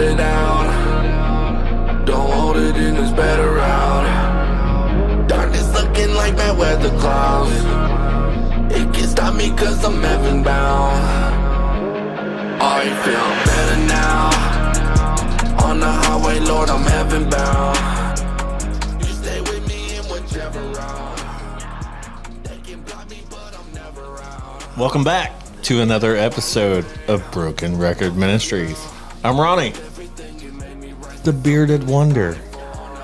[0.00, 2.04] let it out.
[2.06, 5.28] Don't hold it in, it's better out.
[5.28, 7.54] Darkness looking like bad weather clouds.
[8.74, 10.96] It can stop me cause I'm heaven bound.
[12.62, 15.68] I feel better now.
[15.68, 17.78] On the highway, Lord, I'm heaven bound.
[24.78, 25.32] Welcome back
[25.64, 28.82] to another episode of Broken Record Ministries.
[29.22, 29.74] I'm Ronnie.
[31.22, 32.38] The bearded wonder.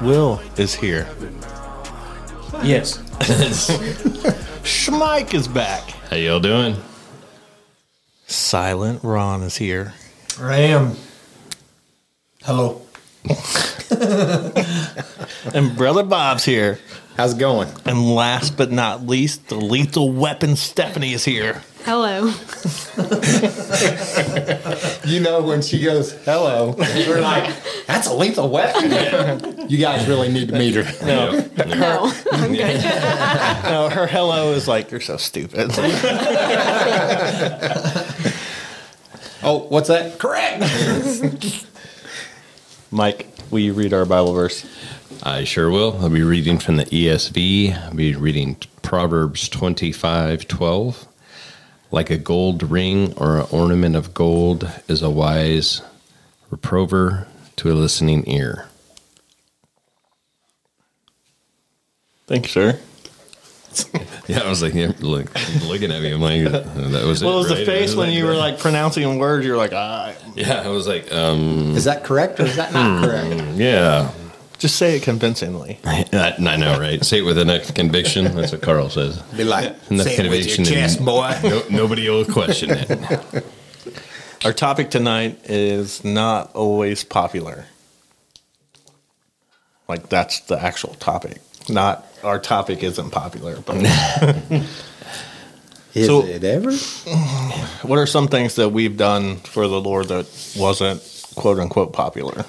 [0.00, 1.08] Will is here.
[2.62, 2.98] Yes.
[4.62, 5.90] Schmike is back.
[6.10, 6.76] How y'all doing?
[8.26, 9.94] Silent Ron is here.
[10.40, 10.96] I am.
[12.42, 12.82] Hello.
[15.54, 16.78] And Brother Bob's here.
[17.16, 17.68] How's it going?
[17.86, 21.62] And last but not least, the lethal weapon Stephanie is here.
[21.86, 22.32] Hello.
[25.04, 27.54] You know when she goes, hello, we're like,
[27.86, 29.68] that's a lethal weapon.
[29.70, 31.06] you guys really need to meet her.
[31.06, 31.30] No,
[31.64, 32.82] No, I'm good.
[33.64, 35.70] no, her hello is like, you're so stupid.
[39.42, 40.18] Oh, what's that?
[40.18, 40.64] Correct.
[42.90, 44.66] Mike, will you read our Bible verse?
[45.22, 45.96] I sure will.
[46.00, 47.80] I'll be reading from the ESV.
[47.84, 51.06] I'll be reading Proverbs twenty-five twelve.
[51.90, 55.82] Like a gold ring or an ornament of gold is a wise
[56.50, 58.66] reprover to a listening ear.
[62.26, 62.80] Thank you, sir.
[64.28, 65.30] Yeah, I was like, yeah, look,
[65.68, 66.10] looking at me.
[66.12, 67.26] I'm like, that was it.
[67.26, 69.46] What was the face was when like, you were like pronouncing words?
[69.46, 70.12] You were like, ah.
[70.34, 73.42] Yeah, I was like, um, Is that correct or is that not correct?
[73.56, 74.10] yeah.
[74.58, 75.78] Just say it convincingly.
[75.84, 77.04] I, I know, right?
[77.04, 78.24] Say it with enough conviction.
[78.34, 79.20] That's what Carl says.
[79.36, 81.38] Be like, Enough say it with your and- chest, boy.
[81.42, 83.44] No, nobody will question it.
[84.44, 87.66] Our topic tonight is not always popular.
[89.88, 91.40] Like that's the actual topic.
[91.68, 93.76] Not our topic isn't popular, but
[95.94, 96.72] Is So- it ever?
[97.82, 101.02] what are some things that we've done for the Lord that wasn't
[101.34, 102.44] quote unquote popular?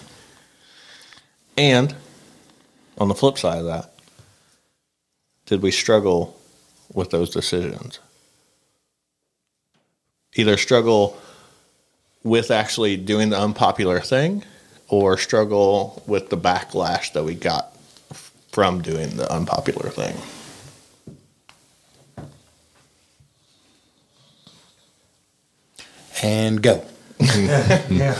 [1.57, 1.95] And
[2.99, 3.93] on the flip side of that,
[5.47, 6.39] did we struggle
[6.93, 7.99] with those decisions?
[10.35, 11.17] Either struggle
[12.23, 14.43] with actually doing the unpopular thing
[14.87, 17.75] or struggle with the backlash that we got
[18.11, 20.15] f- from doing the unpopular thing.
[26.21, 26.85] And go.
[27.89, 28.17] Yeah.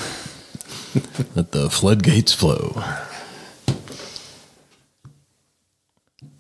[1.36, 2.82] Let the floodgates flow.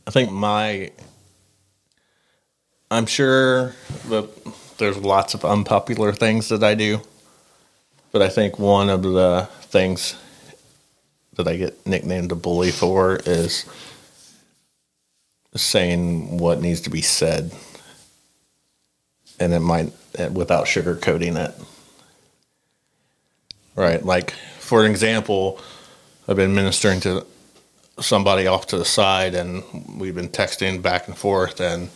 [0.07, 0.89] I think my
[2.89, 3.75] I'm sure
[4.07, 4.29] that
[4.77, 7.01] there's lots of unpopular things that I do,
[8.13, 10.15] but I think one of the things
[11.33, 13.65] that I get nicknamed a bully for is
[15.55, 17.51] saying what needs to be said,
[19.41, 21.53] and it might eh, without sugarcoating it.
[23.75, 25.59] Right, like for example,
[26.29, 27.25] I've been ministering to
[27.99, 29.63] somebody off to the side and
[29.97, 31.89] we've been texting back and forth and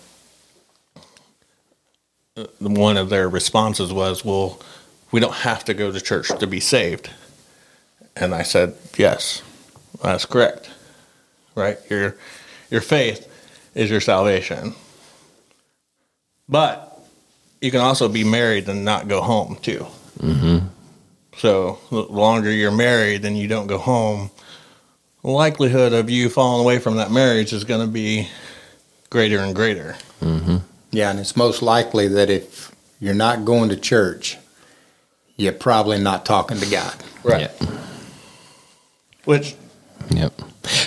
[2.59, 4.59] one of their responses was well
[5.11, 7.09] we don't have to go to church to be saved.
[8.15, 9.41] And i said yes
[10.01, 10.69] that's correct
[11.55, 11.77] right?
[11.89, 12.15] Your
[12.69, 13.27] your faith
[13.75, 14.73] is your salvation.
[16.47, 16.99] But
[17.61, 19.85] you can also be married and not go home too.
[20.19, 20.67] Mm-hmm.
[21.37, 24.31] So the longer you're married and you don't go home
[25.23, 28.29] likelihood of you falling away from that marriage is going to be
[29.09, 29.95] greater and greater.
[30.21, 30.57] Mm-hmm.
[30.91, 34.37] Yeah, and it's most likely that if you're not going to church,
[35.37, 36.95] you're probably not talking to God.
[37.23, 37.51] Right.
[39.25, 39.55] Which,
[40.09, 40.33] Yep.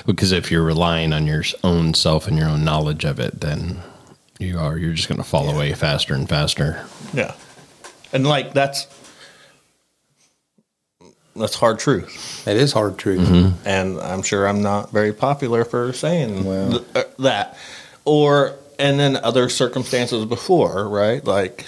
[0.06, 3.80] Because if you're relying on your own self and your own knowledge of it, then
[4.38, 6.84] you are you're just going to fall away faster and faster.
[7.12, 7.34] yeah,
[8.12, 8.86] and like that's
[11.36, 13.28] that's hard truth, That is hard truth.
[13.66, 16.70] and I'm sure I'm not very popular for saying Well.
[16.70, 17.56] th- uh, that.
[18.04, 21.24] Or and then other circumstances before, right?
[21.24, 21.64] Like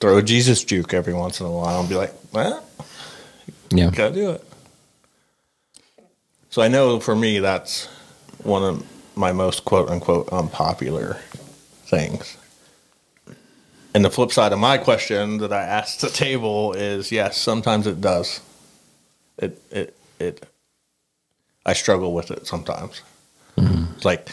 [0.00, 2.64] throw a Jesus juke every once in a while and be like, well,
[3.70, 3.90] Yeah.
[3.90, 4.44] gotta do it.
[6.50, 7.86] So I know for me that's
[8.42, 11.18] one of my most quote unquote unpopular
[11.86, 12.36] things.
[13.92, 17.86] And the flip side of my question that I asked the table is yes, sometimes
[17.86, 18.40] it does.
[19.38, 20.46] It it it
[21.66, 23.02] I struggle with it sometimes.
[23.56, 24.28] It's like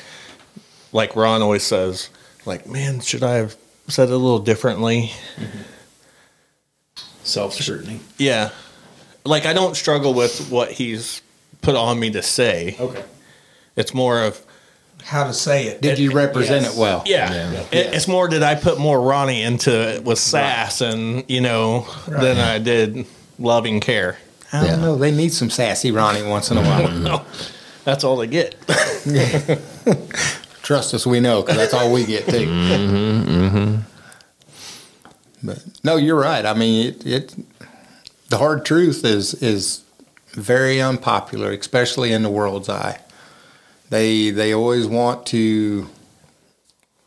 [0.93, 2.09] like Ron always says,
[2.45, 3.55] like, man, should I have
[3.87, 5.11] said it a little differently?
[5.35, 5.61] Mm-hmm.
[7.23, 7.99] Self scrutiny.
[8.17, 8.51] Yeah.
[9.25, 11.21] like I don't struggle with what he's
[11.61, 12.77] put on me to say.
[12.79, 13.03] Okay.
[13.75, 14.45] It's more of
[15.03, 15.81] How to say it?
[15.81, 16.75] Did you represent Yes.
[16.75, 17.03] it well?
[17.05, 17.31] yeah.
[17.71, 21.87] It, it's more did I put more Ronnie into it with sass and you know
[22.07, 23.05] than I did
[23.39, 24.17] loving care.
[24.51, 24.75] I don't Yeah.
[24.77, 24.95] know.
[24.97, 26.89] They need some sassy Ronnie once in a while.
[26.99, 27.25] No,
[27.85, 28.55] that's all they get.
[30.63, 32.45] Trust us, we know, because that's all we get too.
[32.45, 33.81] Mm-hmm, mm-hmm.
[35.43, 36.45] But no, you're right.
[36.45, 37.35] I mean, it, it.
[38.29, 39.83] The hard truth is is
[40.33, 42.99] very unpopular, especially in the world's eye.
[43.89, 45.87] They they always want to,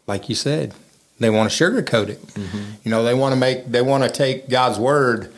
[0.07, 0.75] like you said,
[1.19, 2.23] they want to sugarcoat it.
[2.29, 2.59] Mm-hmm.
[2.85, 5.33] You know, they want to make they want to take God's word,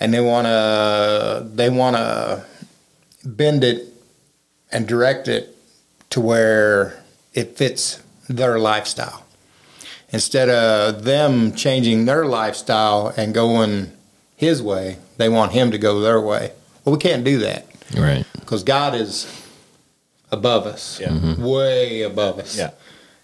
[0.00, 2.44] and they want to they want to
[3.24, 3.88] bend it
[4.70, 5.56] and direct it
[6.10, 7.02] to where
[7.32, 9.24] it fits their lifestyle.
[10.10, 13.90] Instead of them changing their lifestyle and going
[14.36, 16.52] his way, they want him to go their way.
[16.84, 17.66] Well, we can't do that
[17.96, 18.24] Right.
[18.38, 19.26] because God is
[20.34, 21.08] above us, Yeah.
[21.08, 21.42] Mm-hmm.
[21.42, 22.56] way above us.
[22.58, 22.70] Yeah.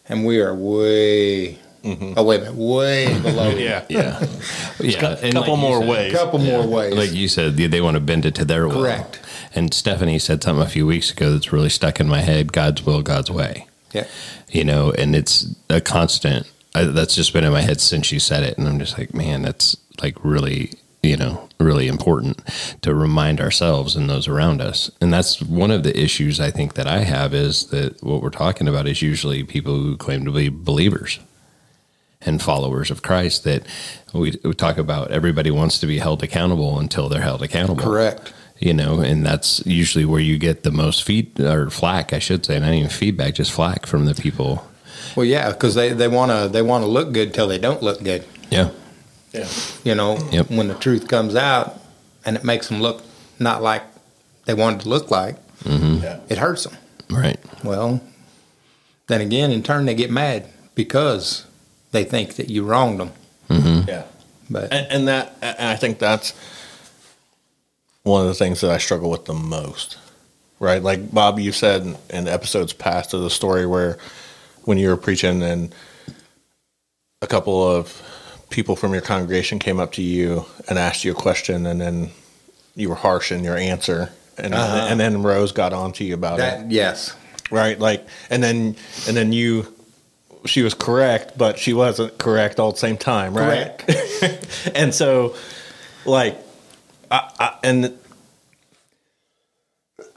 [0.08, 2.14] And we are way, mm-hmm.
[2.16, 3.50] oh, wait a minute, way below.
[3.50, 3.84] yeah.
[3.88, 4.24] Yeah.
[4.80, 5.16] yeah.
[5.22, 6.12] A couple you more said- ways.
[6.12, 6.94] A couple more ways.
[6.94, 8.82] Like you said, they- they want to bend it to their will.
[8.82, 9.20] Correct.
[9.54, 12.84] And Stephanie said something a few weeks ago that's really stuck in my head God's
[12.86, 13.66] will, God's way.
[13.92, 14.06] yeah.
[14.50, 16.46] You know, and it's a constant.
[16.74, 18.56] I, that's just been in my head since you said it.
[18.58, 20.72] And I'm just like, man, that's like really,
[21.02, 22.40] you know, really important
[22.82, 24.90] to remind ourselves and those around us.
[25.00, 28.30] And that's one of the issues I think that I have is that what we're
[28.30, 31.18] talking about is usually people who claim to be believers
[32.22, 33.64] and followers of Christ that
[34.12, 37.82] we, we talk about everybody wants to be held accountable until they're held accountable.
[37.82, 38.34] Correct.
[38.58, 42.44] You know, and that's usually where you get the most feed or flack, I should
[42.44, 44.66] say, not even feedback, just flack from the people.
[45.16, 47.82] Well, yeah, because they, they want to they want to look good till they don't
[47.82, 48.22] look good.
[48.50, 48.70] Yeah.
[49.32, 49.48] Yeah.
[49.84, 50.50] You know, Yep.
[50.50, 51.80] when the truth comes out
[52.24, 53.02] and it makes them look
[53.38, 53.82] not like
[54.44, 56.02] they wanted to look like, mm-hmm.
[56.02, 56.20] Yeah.
[56.28, 56.76] it hurts them.
[57.08, 57.38] Right.
[57.64, 58.00] Well,
[59.08, 61.46] then again, in turn, they get mad because
[61.92, 63.12] they think that you wronged them.
[63.48, 63.88] Mm-hmm.
[63.88, 64.04] Yeah.
[64.48, 66.32] But And, and that, and I think that's
[68.02, 69.98] one of the things that I struggle with the most,
[70.58, 70.82] right?
[70.82, 73.98] Like Bob, you said in, in episodes past of the story where
[74.64, 75.74] when you were preaching and
[77.22, 78.02] a couple of
[78.50, 82.10] people from your congregation came up to you and asked you a question, and then
[82.76, 84.88] you were harsh in your answer, and uh-huh.
[84.90, 86.70] and then Rose got on to you about it.
[86.70, 87.16] yes,
[87.50, 88.76] right like and then
[89.06, 89.66] and then you
[90.46, 93.84] she was correct but she wasn't correct all at the same time right?
[94.74, 95.34] And so
[96.04, 96.38] like
[97.10, 97.98] I, I and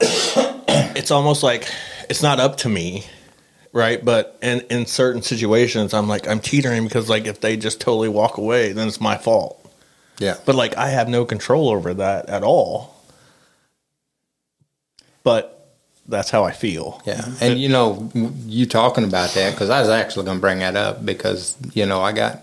[0.00, 1.68] it's almost like
[2.08, 3.04] it's not up to me
[3.74, 7.78] right but in in certain situations i'm like i'm teetering because like if they just
[7.80, 9.60] totally walk away then it's my fault
[10.18, 12.94] yeah, but like I have no control over that at all.
[15.22, 15.50] But
[16.06, 17.00] that's how I feel.
[17.06, 17.24] yeah.
[17.40, 18.10] And you know,
[18.46, 21.86] you talking about that because I was actually going to bring that up because you
[21.86, 22.42] know I got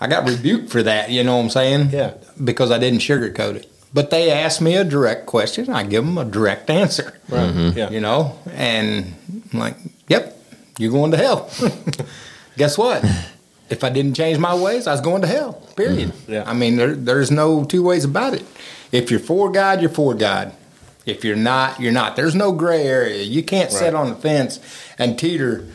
[0.00, 1.10] I got rebuked for that.
[1.10, 1.90] You know what I'm saying?
[1.90, 2.14] Yeah.
[2.42, 3.68] Because I didn't sugarcoat it.
[3.94, 5.68] But they asked me a direct question.
[5.68, 7.18] I give them a direct answer.
[7.28, 7.50] Right.
[7.50, 7.78] Mm-hmm.
[7.78, 7.90] Yeah.
[7.90, 9.14] you know, and
[9.52, 9.76] I'm like,
[10.08, 10.38] yep,
[10.78, 11.50] you're going to hell.
[12.56, 13.04] Guess what?
[13.70, 15.54] If I didn't change my ways, I was going to hell.
[15.76, 16.10] Period.
[16.10, 16.32] Mm-hmm.
[16.32, 16.44] Yeah.
[16.46, 18.44] I mean, there, there's no two ways about it.
[18.90, 20.52] If you're for God, you're for God.
[21.06, 22.14] If you're not, you're not.
[22.14, 23.22] There's no gray area.
[23.22, 24.60] You can't sit on the fence
[24.98, 25.66] and teeter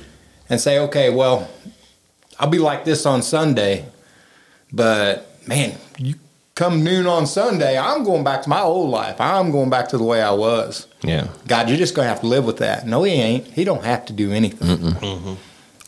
[0.50, 1.50] and say, okay, well,
[2.40, 3.86] I'll be like this on Sunday,
[4.72, 6.16] but man, you
[6.58, 9.22] come noon on Sunday, I'm going back to my old life.
[9.22, 10.88] I'm going back to the way I was.
[11.04, 11.28] Yeah.
[11.48, 12.88] God, you're just going to have to live with that.
[12.88, 13.46] No, he ain't.
[13.46, 15.38] He don't have to do anything.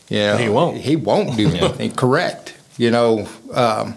[0.08, 0.78] Yeah, He won't.
[0.78, 1.92] He won't do anything.
[1.92, 2.56] Correct.
[2.78, 3.96] You know, um,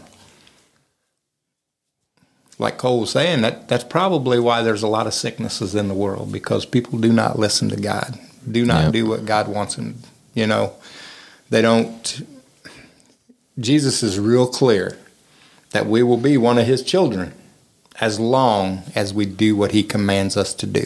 [2.58, 5.94] like Cole was saying, that that's probably why there's a lot of sicknesses in the
[5.94, 10.00] world because people do not listen to God, do not do what God wants them.
[10.34, 10.74] You know,
[11.51, 12.27] they don't.
[13.60, 14.98] Jesus is real clear
[15.74, 17.34] that we will be one of His children
[18.00, 20.86] as long as we do what He commands us to do,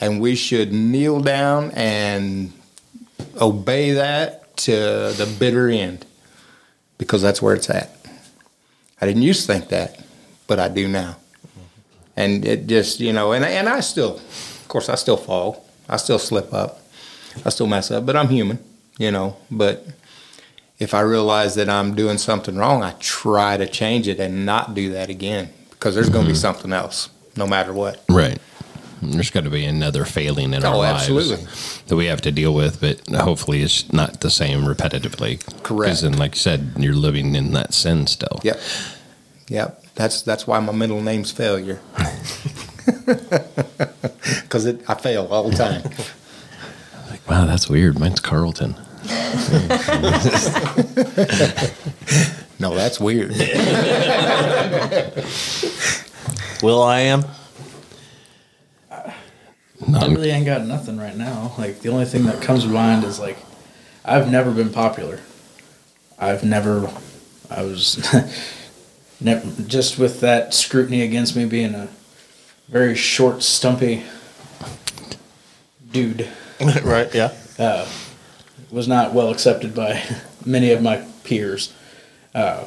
[0.00, 2.52] and we should kneel down and
[3.40, 6.04] obey that to the bitter end
[6.98, 7.92] because that's where it's at.
[9.00, 10.04] I didn't used to think that,
[10.46, 11.16] but I do now.
[12.16, 15.66] And it just, you know, and, and I still, of course, I still fall.
[15.88, 16.80] I still slip up.
[17.44, 18.58] I still mess up, but I'm human,
[18.98, 19.36] you know.
[19.50, 19.86] But
[20.78, 24.74] if I realize that I'm doing something wrong, I try to change it and not
[24.74, 26.40] do that again because there's going to be mm-hmm.
[26.40, 28.02] something else no matter what.
[28.08, 28.38] Right.
[29.02, 31.46] There's got to be another failing in our Oh, lives absolutely.
[31.86, 35.44] that we have to deal with, but hopefully it's not the same repetitively.
[35.62, 35.86] Correct.
[35.86, 38.40] Because then, like you said, you're living in that sin still.
[38.42, 38.58] Yep.
[39.48, 39.84] Yep.
[39.94, 41.80] That's that's why my middle name's Failure.
[44.42, 45.82] Because I fail all the time.
[47.10, 47.98] Like, wow, that's weird.
[47.98, 48.76] Mine's Carlton.
[52.58, 53.30] No, that's weird.
[56.62, 57.24] Will I am?
[59.94, 61.52] I really ain't got nothing right now.
[61.58, 63.36] Like the only thing that comes to mind is like
[64.04, 65.20] I've never been popular.
[66.18, 66.90] I've never
[67.50, 68.02] I was
[69.20, 71.88] never just with that scrutiny against me being a
[72.68, 74.04] very short, stumpy
[75.92, 76.26] dude
[76.82, 77.14] right.
[77.14, 77.34] Yeah.
[77.58, 77.86] uh,
[78.76, 80.02] was not well accepted by
[80.44, 81.72] many of my peers.
[82.34, 82.66] Uh,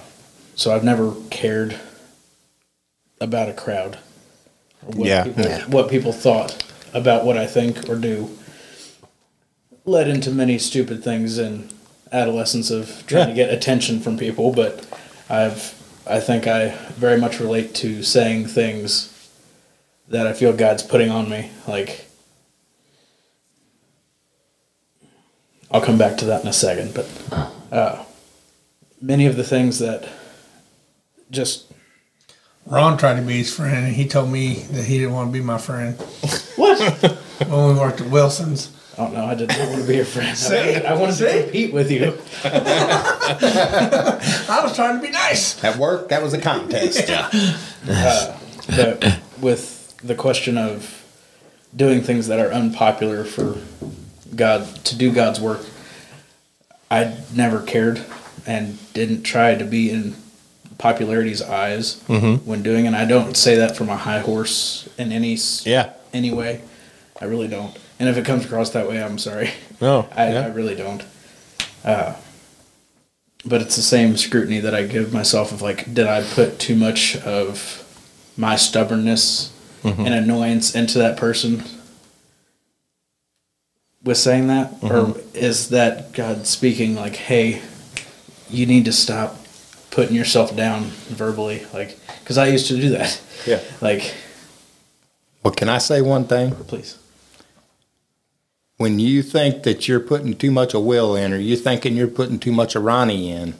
[0.55, 1.79] so I've never cared
[3.21, 3.99] about a crowd.
[4.85, 5.23] Or what Yeah.
[5.25, 5.65] People, Yeah.
[5.67, 8.35] What people thought about what I think or do
[9.85, 11.69] led into many stupid things in
[12.11, 14.51] adolescence of trying to get attention from people.
[14.51, 14.83] But
[15.29, 15.75] I've,
[16.07, 19.15] I think I very much relate to saying things
[20.07, 21.51] that I feel God's putting on me.
[21.67, 22.08] Like,
[25.71, 27.07] I'll come back to that in a second, but
[27.71, 28.03] uh,
[29.01, 30.07] many of the things that
[31.29, 31.71] just
[32.65, 35.33] Ron tried to be his friend, and he told me that he didn't want to
[35.33, 35.95] be my friend
[36.55, 36.79] what
[37.47, 38.75] when we worked at Wilson's.
[38.97, 39.25] I don't know.
[39.25, 40.37] I did not want to be your friend.
[40.37, 40.55] See?
[40.55, 41.25] I wanted, I wanted See?
[41.25, 42.17] to compete with you.
[42.43, 43.39] I
[44.61, 45.63] was trying to be nice.
[45.63, 47.09] At work, that was a contest.
[48.75, 51.03] But with the question of
[51.75, 53.57] doing things that are unpopular for
[54.35, 55.61] God to do God's work,
[56.91, 58.03] I never cared
[58.47, 60.15] and didn't try to be in
[60.77, 62.87] popularity's eyes when doing it.
[62.87, 65.91] And I don't say that from a high horse in any Yeah.
[66.13, 66.61] any way.
[67.21, 67.77] I really don't.
[67.99, 69.51] And if it comes across that way, I'm sorry.
[69.81, 70.07] No.
[70.15, 70.41] I, yeah.
[70.41, 71.03] I really don't.
[71.83, 72.15] Uh,
[73.45, 76.75] but it's the same scrutiny that I give myself of like, did I put too
[76.75, 77.85] much of
[78.37, 79.51] my stubbornness
[79.83, 81.63] and annoyance into that person
[84.09, 84.73] with saying that?
[84.81, 85.35] Or mm-hmm.
[85.35, 87.61] is that God speaking like, hey,
[88.49, 89.37] you need to stop
[89.91, 91.63] putting yourself down verbally?
[91.73, 93.21] Like, because I used to do that.
[93.45, 93.61] Yeah.
[93.81, 94.13] Like,
[95.43, 96.53] Well, can I say one thing?
[96.55, 96.97] please.
[98.77, 102.07] When you think that you're putting too much of Will in, or you're thinking you're
[102.07, 103.53] putting too much of Ronnie in,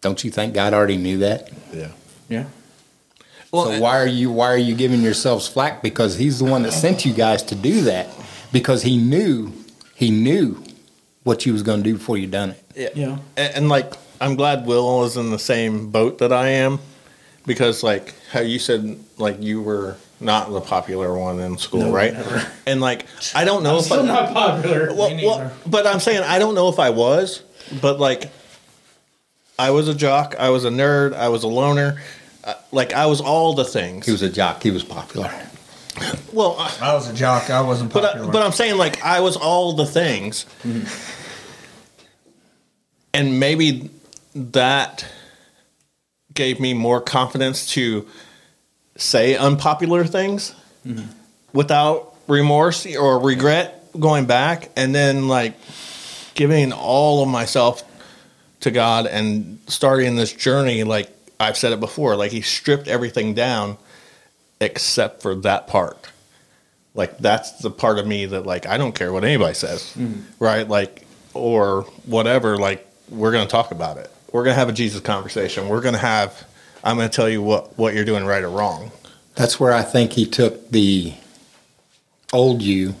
[0.00, 1.50] don't you think God already knew that?
[1.72, 1.90] Yeah.
[2.28, 2.46] Yeah.
[3.52, 5.82] Well, so why are you why are you giving yourselves flack?
[5.82, 8.08] Because He's the one that sent you guys to do that.
[8.52, 9.52] Because He knew
[9.94, 10.62] He knew
[11.22, 12.96] what you was going to do before you done it.
[12.96, 13.18] Yeah.
[13.36, 16.78] and, and like I'm glad Will is in the same boat that I am
[17.46, 21.92] because like how you said like you were not the popular one in school, No,
[21.92, 22.12] right?
[22.12, 22.46] never.
[22.66, 24.94] And like I don't know if Still I, not popular.
[24.94, 27.42] well, Me well, but I'm saying I don't know if I was,
[27.80, 28.30] but like
[29.58, 32.00] I was a jock, I was a nerd, I was a loner,
[32.44, 34.06] uh, like I was all the things.
[34.06, 34.62] He was a jock.
[34.62, 35.30] He was popular.
[36.32, 37.50] Well, I, I was a jock.
[37.50, 38.28] I wasn't but popular.
[38.28, 40.86] I, but I'm saying like I was all the things, mm-hmm.
[43.14, 43.90] and maybe
[44.34, 45.06] that
[46.34, 48.06] gave me more confidence to
[48.96, 50.54] say unpopular things
[50.86, 51.06] mm-hmm.
[51.52, 55.54] without remorse or regret going back, and then like
[56.34, 57.82] giving all of myself
[58.60, 60.84] to God and starting this journey.
[60.84, 63.76] Like I've said it before, like He stripped everything down
[64.60, 66.10] except for that part
[66.94, 70.22] like that's the part of me that like I don't care what anybody says, mm-hmm.
[70.42, 70.68] right?
[70.68, 72.56] Like or whatever.
[72.56, 74.10] Like we're gonna talk about it.
[74.32, 75.68] We're gonna have a Jesus conversation.
[75.68, 76.46] We're gonna have.
[76.82, 78.90] I'm gonna tell you what what you're doing right or wrong.
[79.36, 81.14] That's where I think he took the
[82.32, 82.94] old you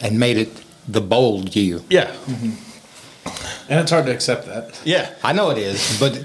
[0.00, 1.84] and made it the bold you.
[1.88, 3.70] Yeah, mm-hmm.
[3.70, 4.80] And it's hard to accept that.
[4.84, 6.24] yeah, I know it is, but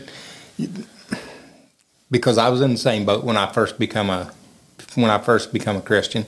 [2.12, 4.31] because I was in the same boat when I first become a
[4.96, 6.25] when I first become a Christian,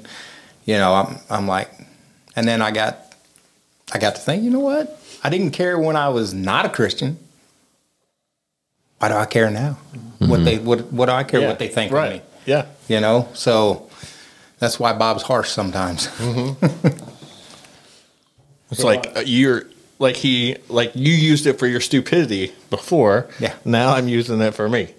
[0.65, 1.69] you know, I'm I'm like,
[2.35, 3.15] and then I got
[3.93, 5.01] I got to think, you know what?
[5.23, 7.17] I didn't care when I was not a Christian.
[8.99, 9.77] Why do I care now?
[10.19, 11.47] What they what what do I care yeah.
[11.47, 12.07] what they think right.
[12.07, 12.21] of me?
[12.45, 13.89] Yeah, You know, so
[14.59, 16.09] that's why Bob's harsh sometimes.
[18.71, 19.63] it's like uh, you're
[19.99, 23.27] like he like you used it for your stupidity before.
[23.39, 23.55] Yeah.
[23.65, 24.93] Now I'm using it for me.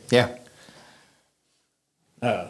[2.23, 2.49] yeah,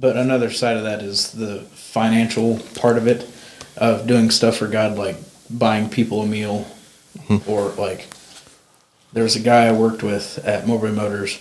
[0.00, 3.28] But another side of that is the financial part of it,
[3.76, 5.16] of doing stuff for God, like
[5.50, 6.64] buying people a meal,
[7.26, 7.38] hmm.
[7.46, 8.06] or like
[9.12, 11.40] there was a guy I worked with at Mobile Motors,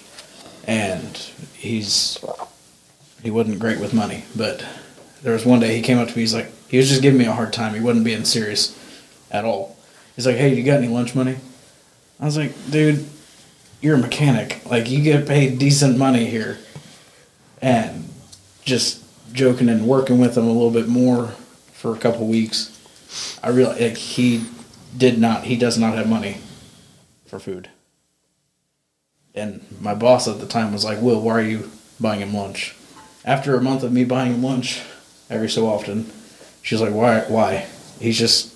[0.66, 1.16] and
[1.54, 2.18] he's
[3.22, 4.66] he wasn't great with money, but
[5.22, 6.22] there was one day he came up to me.
[6.22, 7.74] He's like, he was just giving me a hard time.
[7.74, 8.78] He wasn't being serious
[9.30, 9.78] at all.
[10.16, 11.38] He's like, "Hey, you got any lunch money?"
[12.20, 13.06] I was like, "Dude,
[13.82, 14.62] you're a mechanic.
[14.66, 16.58] Like you get paid decent money here,
[17.62, 18.07] and
[18.68, 19.02] just
[19.34, 21.28] joking and working with him a little bit more
[21.72, 22.74] for a couple weeks.
[23.42, 24.46] I realized like, he
[24.96, 25.46] did not.
[25.46, 26.38] He does not have money
[27.26, 27.70] for food.
[29.34, 32.76] And my boss at the time was like, "Will, why are you buying him lunch?"
[33.24, 34.82] After a month of me buying him lunch
[35.30, 36.12] every so often,
[36.62, 37.22] she's like, "Why?
[37.22, 37.68] Why?
[38.00, 38.54] He's just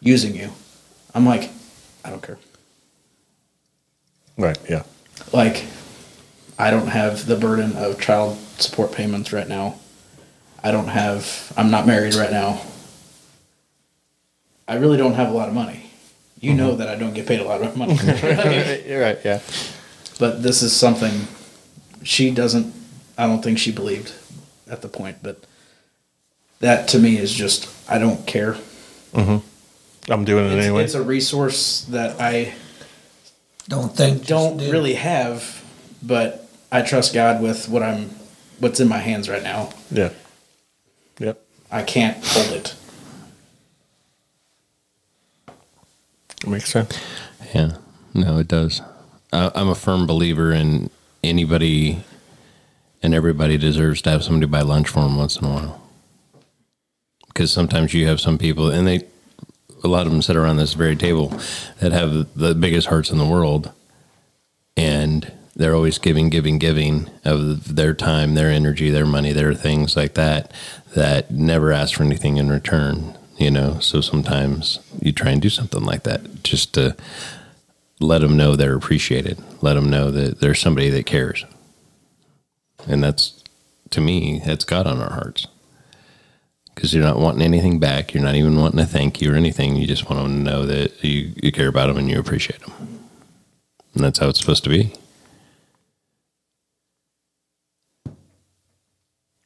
[0.00, 0.52] using you."
[1.14, 1.50] I'm like,
[2.04, 2.38] "I don't care."
[4.36, 4.58] Right.
[4.70, 4.84] Yeah.
[5.32, 5.64] like
[6.58, 9.78] I don't have the burden of child support payments right now.
[10.62, 12.60] I don't have I'm not married right now.
[14.66, 15.90] I really don't have a lot of money.
[16.40, 16.78] You know mm-hmm.
[16.78, 17.94] that I don't get paid a lot of money.
[18.86, 19.18] You're right.
[19.24, 19.40] Yeah.
[20.18, 21.26] but this is something
[22.02, 22.74] she doesn't
[23.16, 24.12] I don't think she believed
[24.68, 25.44] at the point, but
[26.60, 28.54] that to me is just I don't care.
[29.12, 30.12] Mm-hmm.
[30.12, 30.84] I'm doing it It's, anyway.
[30.84, 32.54] it's a resource that I
[33.68, 34.26] Don't think.
[34.26, 35.62] don't really have,
[36.02, 38.10] but I trust God with what I'm
[38.58, 39.70] what's in my hands right now.
[39.90, 40.10] yeah.
[41.18, 41.44] Yep.
[41.70, 42.74] I can't hold it.
[46.46, 46.98] Makes sense.
[47.54, 47.76] Yeah,
[48.14, 48.80] no, it does.
[49.32, 50.90] I, I'm a firm believer in
[51.24, 52.04] anybody
[53.02, 55.82] and everybody deserves to have somebody buy lunch for them once in a while.
[57.28, 59.02] Because sometimes you have some people, and they,
[59.84, 61.28] a lot of them sit around this very table
[61.80, 63.72] that have the biggest hearts in the world,
[64.76, 69.96] and they're always giving, giving, giving of their time, their energy, their money, their things
[69.96, 70.52] like that,
[70.94, 73.18] that never ask for anything in return.
[73.36, 76.96] You know, so sometimes you try and do something like that just to
[78.00, 79.38] let them know they're appreciated.
[79.60, 81.44] Let them know that there's somebody that cares.
[82.86, 83.42] And that's,
[83.90, 85.46] to me, that's God on our hearts.
[86.74, 88.14] Because you're not wanting anything back.
[88.14, 89.74] You're not even wanting to thank you or anything.
[89.74, 92.60] You just want them to know that you, you care about them and you appreciate
[92.60, 92.72] them.
[93.94, 94.94] And that's how it's supposed to be.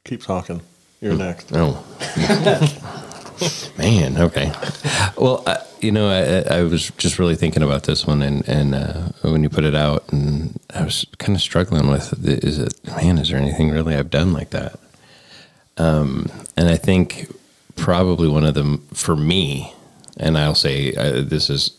[0.05, 0.61] Keep talking.
[1.01, 1.51] You're next.
[1.53, 1.85] Oh,
[3.79, 4.17] man.
[4.19, 4.53] Okay.
[5.17, 8.75] Well, I, you know, I, I was just really thinking about this one, and and
[8.75, 12.75] uh, when you put it out, and I was kind of struggling with, is it,
[12.87, 14.79] man, is there anything really I've done like that?
[15.77, 17.33] Um, and I think
[17.77, 19.73] probably one of them for me,
[20.17, 21.77] and I'll say uh, this is.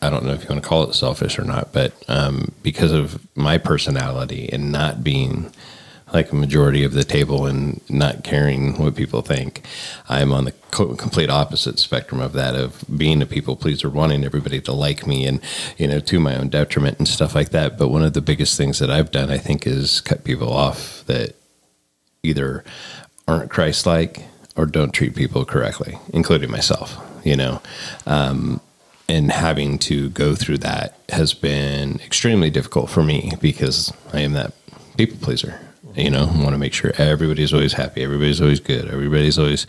[0.00, 2.92] I don't know if you want to call it selfish or not, but um, because
[2.92, 5.50] of my personality and not being
[6.12, 9.64] like a majority of the table and not caring what people think.
[10.08, 14.24] I'm on the co- complete opposite spectrum of that of being a people pleaser, wanting
[14.24, 15.40] everybody to like me and,
[15.76, 17.78] you know, to my own detriment and stuff like that.
[17.78, 21.04] But one of the biggest things that I've done, I think, is cut people off
[21.06, 21.34] that
[22.22, 22.64] either
[23.26, 24.24] aren't Christ like
[24.56, 27.62] or don't treat people correctly, including myself, you know.
[28.06, 28.60] Um,
[29.08, 34.32] and having to go through that has been extremely difficult for me because I am
[34.34, 34.52] that
[34.96, 35.67] people pleaser.
[35.98, 39.66] You know, want to make sure everybody's always happy, everybody's always good, everybody's always,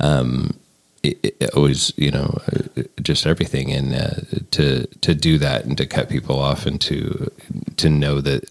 [0.00, 0.58] um,
[1.02, 3.70] it, it always you know, uh, just everything.
[3.72, 4.10] And uh,
[4.52, 7.30] to to do that and to cut people off and to
[7.76, 8.50] to know that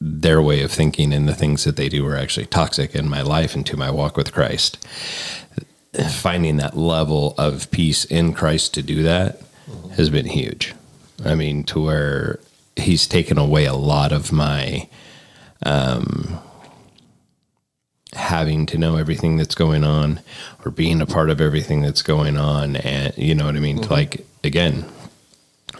[0.00, 3.22] their way of thinking and the things that they do are actually toxic in my
[3.22, 4.86] life and to my walk with Christ.
[6.10, 9.40] Finding that level of peace in Christ to do that
[9.96, 10.74] has been huge.
[11.24, 12.38] I mean, to where
[12.76, 14.88] He's taken away a lot of my
[15.64, 16.38] um,
[18.12, 20.20] having to know everything that's going on
[20.64, 22.76] or being a part of everything that's going on.
[22.76, 23.80] And you know what I mean?
[23.88, 24.84] Like, again,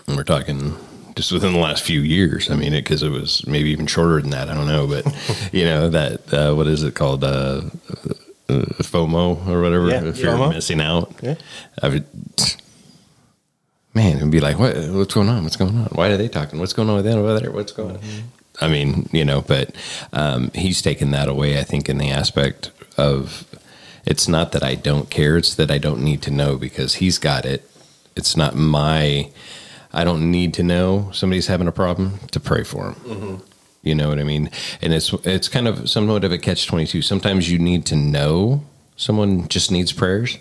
[0.09, 0.77] we're talking
[1.15, 2.51] just within the last few years.
[2.51, 4.49] I mean, it because it was maybe even shorter than that.
[4.49, 5.05] I don't know, but
[5.53, 7.25] you know that uh, what is it called?
[7.25, 7.63] Uh,
[8.49, 9.89] uh, FOMO or whatever.
[9.89, 10.53] Yeah, if you're FOMO.
[10.53, 11.35] missing out, Yeah.
[11.83, 12.05] I would,
[13.93, 14.77] man, it'd be like, what?
[14.91, 15.43] What's going on?
[15.43, 15.87] What's going on?
[15.87, 16.61] Why are they talking?
[16.61, 17.51] What's going on with them over there?
[17.51, 18.03] What's going on?
[18.61, 19.75] I mean, you know, but
[20.13, 21.59] um, he's taken that away.
[21.59, 23.45] I think in the aspect of
[24.05, 27.19] it's not that I don't care; it's that I don't need to know because he's
[27.19, 27.69] got it.
[28.15, 29.31] It's not my.
[29.93, 33.43] I don't need to know somebody's having a problem to pray for them.
[33.83, 34.51] You know what I mean?
[34.83, 37.03] And it's it's kind of somewhat of a catch twenty two.
[37.03, 38.63] Sometimes you need to know
[38.97, 40.39] someone just needs prayers,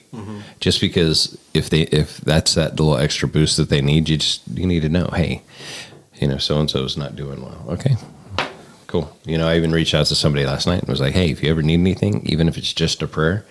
[0.59, 4.41] just because if they if that's that little extra boost that they need, you just
[4.53, 5.41] you need to know, hey,
[6.19, 7.65] you know, so and so is not doing well.
[7.69, 7.95] Okay,
[8.87, 9.15] cool.
[9.25, 11.43] You know, I even reached out to somebody last night and was like, hey, if
[11.43, 13.45] you ever need anything, even if it's just a prayer,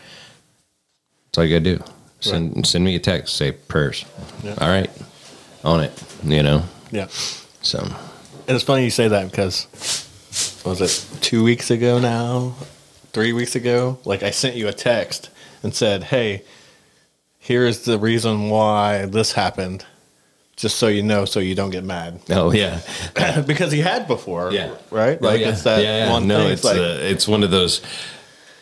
[1.27, 1.85] that's all you gotta do.
[2.21, 4.05] Send send me a text, say prayers.
[4.43, 4.55] Yeah.
[4.61, 4.91] All right,
[5.63, 5.93] on it.
[6.25, 7.09] You know, Yeah.
[7.61, 7.81] so
[8.49, 9.67] And it's funny you say that because
[10.65, 12.55] was it two weeks ago now,
[13.13, 13.99] three weeks ago?
[14.07, 15.29] Like I sent you a text
[15.63, 16.45] and said, "Hey,
[17.39, 19.85] here's the reason why this happened.
[20.57, 22.21] Just so you know, so you don't get mad.
[22.31, 22.81] Oh yeah,
[23.47, 24.53] because he had before.
[24.53, 25.19] yeah, Right?
[25.21, 25.51] Oh, Like yeah.
[25.51, 26.13] it's that yeah, yeah.
[26.13, 26.53] one no, thing.
[26.53, 27.81] it's like, uh, it's one of those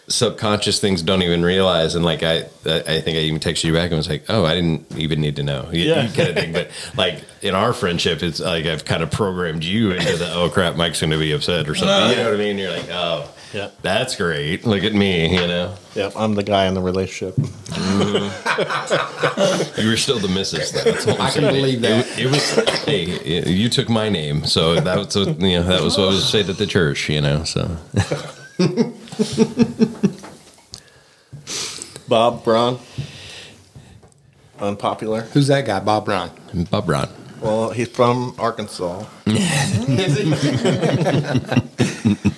[0.09, 3.91] subconscious things don't even realize and like I I think I even texted you back
[3.91, 6.07] and was like oh I didn't even need to know you, Yeah.
[6.09, 9.93] kind of thing but like in our friendship it's like I've kind of programmed you
[9.93, 12.37] into the oh crap Mike's going to be upset or something you know what I
[12.37, 13.69] mean you're like oh Yeah.
[13.83, 17.37] that's great look at me you know Yep, I'm the guy in the relationship.
[17.37, 18.31] Mm-hmm.
[19.83, 20.85] you were still the missus though.
[20.91, 21.55] That's all I'm I can saying.
[21.55, 22.07] believe that.
[22.19, 25.83] it, it was hey you took my name so that was what, you know that
[25.83, 27.77] was what was said at the church you know so
[32.09, 32.79] Bob Braun.
[34.61, 35.23] Unpopular.
[35.33, 36.31] Who's that guy, Bob Brown?
[36.71, 37.09] Bob Ron
[37.41, 39.05] Well, he's from Arkansas.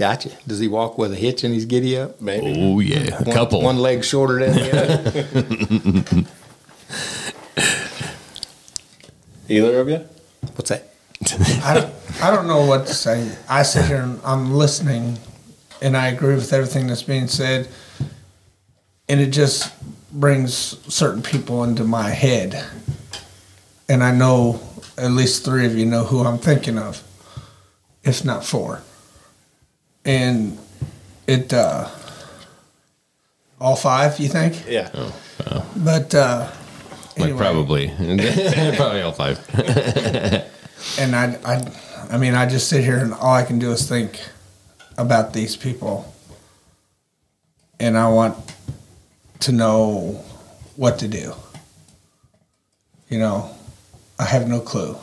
[0.00, 0.30] Gotcha.
[0.46, 2.22] Does he walk with a hitch in his giddy up?
[2.22, 2.54] Maybe.
[2.58, 6.26] oh yeah a One- couple One leg shorter than the other.
[9.50, 10.08] Either of you?
[10.56, 10.94] What's that?
[11.62, 13.30] I don't, I don't know what to say.
[13.46, 15.18] I sit here and I'm listening,
[15.82, 17.68] and I agree with everything that's being said,
[19.06, 19.70] and it just
[20.18, 20.54] brings
[20.92, 22.64] certain people into my head,
[23.86, 24.60] and I know
[24.96, 27.02] at least three of you know who I'm thinking of,
[28.02, 28.80] if not four,
[30.04, 30.58] and
[31.26, 31.88] it uh,
[33.60, 34.18] all five.
[34.18, 34.64] You think?
[34.68, 34.90] Yeah.
[35.76, 36.50] But uh,
[37.18, 37.88] like probably
[38.76, 39.38] probably all five
[40.98, 41.72] and I, I,
[42.10, 44.20] I mean, I just sit here and all I can do is think
[44.96, 46.12] about these people,
[47.78, 48.36] and I want
[49.40, 50.24] to know
[50.76, 51.34] what to do.
[53.08, 53.50] You know,
[54.18, 54.96] I have no clue.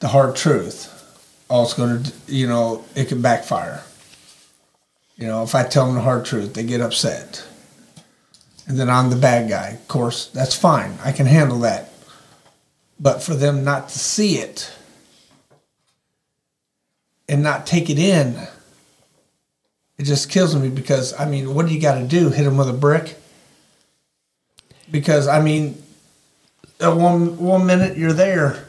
[0.00, 0.88] The hard truth,
[1.48, 3.82] all it's going to, you know, it can backfire.
[5.20, 7.46] You know, if I tell them the hard truth, they get upset.
[8.66, 9.68] And then I'm the bad guy.
[9.68, 10.98] Of course, that's fine.
[11.04, 11.90] I can handle that
[13.00, 14.70] but for them not to see it
[17.28, 18.36] and not take it in
[19.96, 22.58] it just kills me because i mean what do you got to do hit them
[22.58, 23.16] with a brick
[24.90, 25.82] because i mean
[26.78, 28.66] one one minute you're there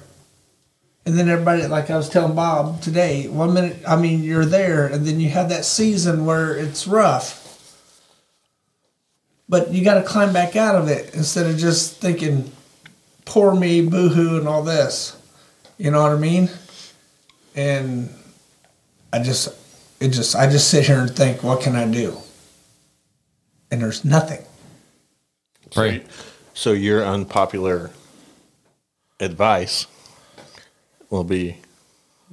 [1.12, 4.88] and then everybody like i was telling bob today one minute i mean you're there
[4.88, 7.42] and then you have that season where it's rough
[9.50, 12.50] but you got to climb back out of it instead of just thinking
[13.26, 15.18] poor me, boohoo, and all this.
[15.78, 16.50] You know what I mean?
[17.56, 18.10] And
[19.12, 19.50] I just,
[20.00, 22.18] it just, I just sit here and think, what can I do?
[23.72, 24.44] And there's nothing.
[25.76, 26.06] right
[26.54, 27.92] So your unpopular
[29.20, 29.88] advice
[31.12, 31.58] will be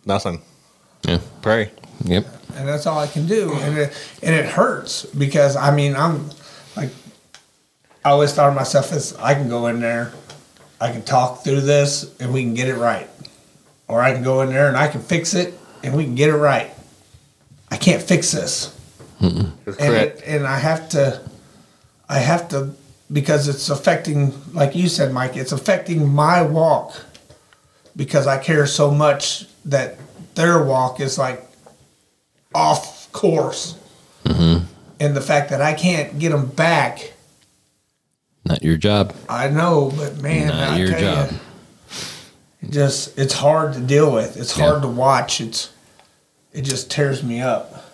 [0.07, 0.41] nothing.
[1.03, 1.71] yeah Pray.
[2.05, 2.25] yep
[2.59, 3.53] and that's all I can do.
[3.55, 6.29] And it, and it hurts because I mean I'm
[6.77, 6.91] like
[8.05, 10.13] I always thought of myself as I can go in there,
[10.81, 13.09] I can talk through this, and we can get it right,
[13.87, 16.31] or I can go in there and I can fix it, and we can get
[16.31, 16.71] it right.
[17.71, 18.75] I can't fix this,
[19.21, 21.21] You're and it, and I have to,
[22.09, 22.75] I have to
[23.13, 26.95] because it's affecting, like you said, Mike, it's affecting my walk
[27.97, 29.99] because I care so much that
[30.35, 31.45] their walk is like
[32.55, 33.77] off course.
[34.25, 34.65] Mm-hmm.
[35.01, 37.13] And the fact that I can't get them back,
[38.45, 41.31] not your job I know, but man, Not I your tell job.
[41.33, 41.39] You,
[42.63, 44.37] it just it's hard to deal with.
[44.37, 45.41] It's hard to watch.
[45.41, 45.73] It's
[46.53, 47.88] it just tears me up.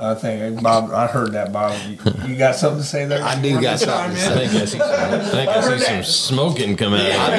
[0.00, 0.92] I think Bob.
[0.92, 1.78] I heard that Bob.
[1.86, 3.22] You, you got something to say there?
[3.22, 6.02] I do got something to I think I see some, I think I see some
[6.04, 7.32] smoking coming out.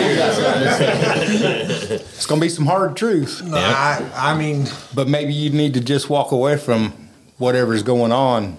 [2.13, 5.73] It's going to be some hard truth, No, I, I mean, but maybe you need
[5.73, 6.93] to just walk away from
[7.39, 8.57] whatever's going on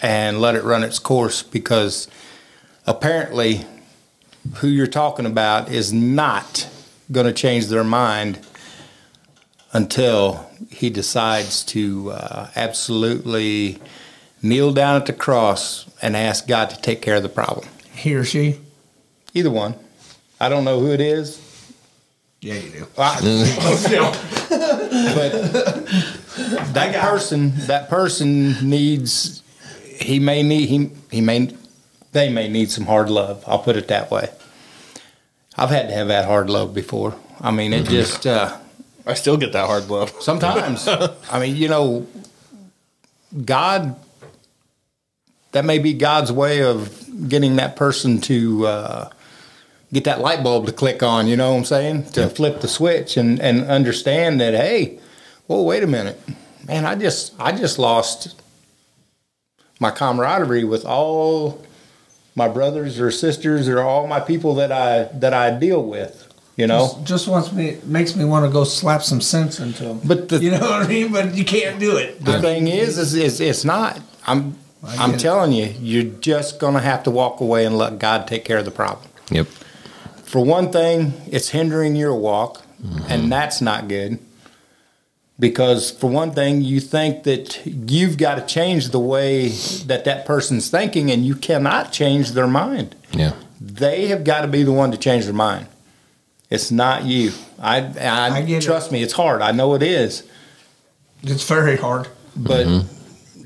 [0.00, 2.06] and let it run its course because
[2.86, 3.66] apparently
[4.56, 6.68] who you're talking about is not
[7.10, 8.38] going to change their mind
[9.74, 13.78] until he decides to uh, absolutely
[14.40, 17.66] kneel down at the cross and ask God to take care of the problem.
[17.94, 18.60] he or she.
[19.34, 19.74] Either one.
[20.40, 21.40] I don't know who it is.
[22.40, 22.86] Yeah, you do.
[22.98, 23.20] I-
[25.14, 25.32] but
[26.74, 29.42] that person, that person needs.
[30.00, 30.68] He may need.
[30.68, 31.54] He he may.
[32.12, 33.42] They may need some hard love.
[33.46, 34.28] I'll put it that way.
[35.56, 37.16] I've had to have that hard love before.
[37.40, 38.26] I mean, it just.
[38.26, 38.56] Uh,
[39.06, 40.10] I still get that hard love.
[40.20, 40.88] Sometimes,
[41.30, 42.06] I mean, you know,
[43.44, 43.96] God.
[45.52, 49.10] That may be God's way of getting that person to uh,
[49.92, 51.28] get that light bulb to click on.
[51.28, 52.10] You know what I'm saying?
[52.12, 54.54] To flip the switch and and understand that.
[54.54, 54.98] Hey,
[55.46, 56.20] well, wait a minute,
[56.66, 56.84] man.
[56.84, 58.40] I just I just lost
[59.78, 61.64] my camaraderie with all
[62.34, 66.23] my brothers or sisters or all my people that I that I deal with.
[66.56, 69.84] You know, Just, just wants me makes me want to go slap some sense into
[69.84, 70.00] him.
[70.04, 71.12] But the- you know what I mean.
[71.12, 72.24] But you can't do it.
[72.24, 74.00] the thing is, is, is it's not.
[74.26, 75.20] I'm I I'm it.
[75.20, 78.64] telling you, you're just gonna have to walk away and let God take care of
[78.64, 79.08] the problem.
[79.30, 79.48] Yep.
[80.22, 83.28] For one thing, it's hindering your walk, and mm-hmm.
[83.28, 84.18] that's not good.
[85.38, 89.48] Because for one thing, you think that you've got to change the way
[89.86, 92.94] that that person's thinking, and you cannot change their mind.
[93.12, 93.32] Yeah.
[93.60, 95.66] They have got to be the one to change their mind.
[96.50, 97.32] It's not you.
[97.58, 98.66] I, I, I get it.
[98.66, 99.02] trust me.
[99.02, 99.42] It's hard.
[99.42, 100.22] I know it is,
[101.22, 102.08] It's very hard.
[102.36, 102.66] but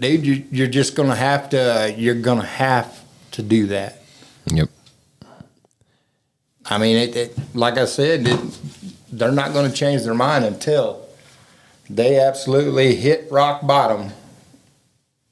[0.01, 1.95] dude, you, you're just gonna have to.
[1.97, 4.03] You're gonna have to do that.
[4.47, 4.69] Yep.
[6.67, 8.41] I mean, it, it like I said, it,
[9.11, 11.07] they're not going to change their mind until
[11.89, 14.11] they absolutely hit rock bottom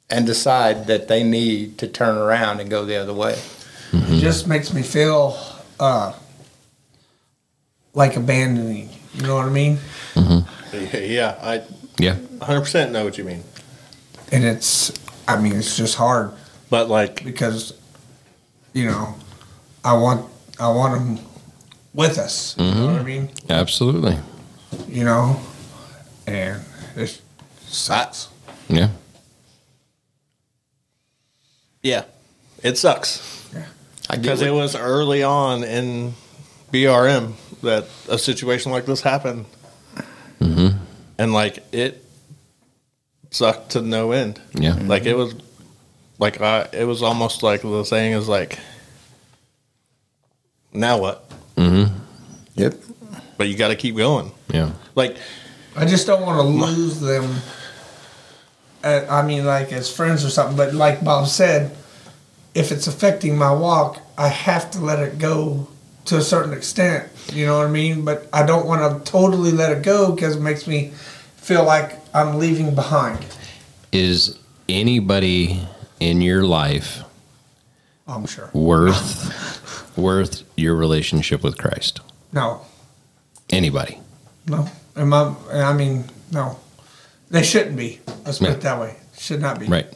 [0.09, 3.39] and decide that they need to turn around and go the other way.
[3.93, 5.39] It just makes me feel
[5.79, 6.13] uh,
[7.97, 8.91] like abandoning.
[9.15, 9.79] You know what I mean?
[10.15, 10.97] Mm-hmm.
[11.13, 11.63] Yeah, I
[11.99, 12.17] Yeah.
[12.39, 13.43] 100% know what you mean.
[14.31, 14.93] And it's,
[15.27, 16.33] I mean, it's just hard
[16.69, 17.73] But like, because,
[18.73, 19.15] you know,
[19.83, 20.31] I want,
[20.61, 21.27] I want them
[21.95, 22.55] with us.
[22.59, 23.07] You know what I mm-hmm.
[23.07, 23.31] mean?
[23.49, 24.19] Absolutely.
[24.89, 25.41] You know,
[26.27, 26.61] and
[26.97, 27.21] it
[27.67, 28.29] sucks.
[28.69, 28.89] Yeah.
[31.83, 32.05] yeah,
[32.63, 33.49] it sucks.
[34.11, 36.15] I get Because it was early on in
[36.73, 37.35] BRM
[37.67, 39.45] that a situation like this happened.
[40.41, 40.79] Mm-hmm.
[41.19, 42.05] And like it
[43.31, 44.41] sucked to no end.
[44.55, 44.75] Yeah.
[44.75, 45.35] Like it was
[46.19, 48.59] like I it was almost like the saying is like
[50.73, 51.29] now what?
[51.57, 51.95] Mm-hmm.
[52.55, 52.75] Yep.
[53.37, 54.33] But you got to keep going.
[54.49, 54.73] Yeah.
[54.95, 55.17] Like
[55.77, 57.37] I just don't want to lose them.
[58.83, 60.57] Uh, I mean, like as friends or something.
[60.57, 61.77] But like Bob said,
[62.55, 65.69] if it's affecting my walk, I have to let it go
[66.07, 67.09] to a certain extent.
[67.33, 68.05] You know what I mean?
[68.05, 70.93] But I don't want to totally let it go because it makes me
[71.37, 73.25] feel like I'm leaving behind.
[73.93, 74.39] Is
[74.69, 75.61] anybody
[76.01, 77.03] in your life
[78.09, 78.51] oh, I'm sure.
[78.53, 82.01] worth worth your relationship with Christ?
[82.33, 82.63] No,
[83.51, 83.99] Anybody?
[84.47, 84.69] no.
[84.97, 86.59] And my, I mean, no.
[87.31, 88.01] They shouldn't be.
[88.25, 88.55] Let's put Yeah.
[88.55, 88.97] it that way.
[89.19, 89.67] Should not be.
[89.67, 89.87] Right.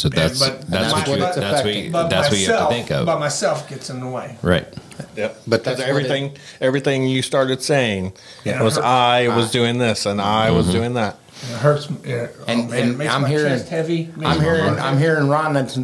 [0.00, 2.46] So that's but- that's but- what you but- that's what you, But that's what you
[2.46, 3.04] have to think of.
[3.04, 4.38] But myself gets in the way.
[4.40, 4.66] Right.
[5.14, 5.42] Yep.
[5.46, 8.62] But that's what everything everything you started saying Yeah.
[8.62, 10.74] was I was doing this and I was mm-hmm.
[10.74, 11.18] doing that.
[11.42, 11.88] It hurts.
[12.04, 14.08] It, And- man, and makes I'm my hearing- chest heavy.
[14.24, 14.78] I'm hearing.
[14.78, 15.52] I'm hearing Ron.
[15.52, 15.78] That's,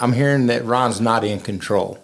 [0.00, 1.98] I'm hearing that Ron's not in control.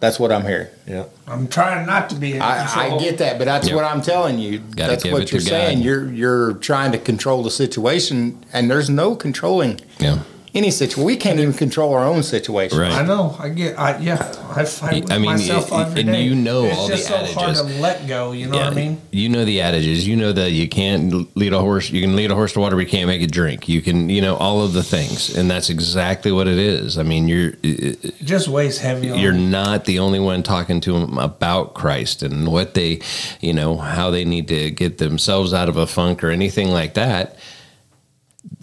[0.00, 0.06] Yep.
[0.10, 0.68] That's what I'm hearing.
[0.86, 1.04] Yeah.
[1.28, 2.94] I'm trying not to be I.
[2.94, 3.76] I get that, but that's Yep.
[3.76, 4.58] what I'm telling you.
[4.60, 5.78] Gotta that's what you're saying.
[5.78, 5.84] God.
[5.84, 10.20] You're you're trying to control the situation, and there's no controlling Yeah.
[10.54, 11.04] Any situation.
[11.04, 12.78] We can't even control our own situation.
[12.78, 12.92] Right.
[12.92, 13.36] I know.
[13.38, 13.78] I get.
[13.78, 14.16] I yeah.
[14.54, 16.22] I fight with I mean, myself y- every and day.
[16.22, 17.80] you know it's all just the so hard to adages.
[17.80, 18.32] let go.
[18.32, 19.00] You know what I mean?
[19.12, 20.06] You know the adages.
[20.08, 21.90] You know that you can't lead a horse.
[21.90, 23.68] You can lead a horse to water, but you can't make it drink.
[23.68, 26.98] You can, you know, all of the things, and that's exactly what it is.
[26.98, 29.18] I mean, you're It just weighs heavy on.
[29.20, 29.46] you're me.
[29.46, 33.00] not the only one talking to them about Christ and what they,
[33.40, 36.94] you know, how they need to get themselves out of a funk or anything like
[36.94, 37.36] that.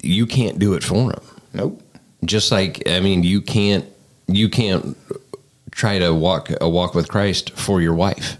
[0.01, 1.21] You can't do it for them.
[1.57, 1.81] Nope.
[2.23, 3.85] Just like I mean, you can't
[4.27, 4.95] you can't
[5.71, 8.37] try to walk a walk with Christ for your wife.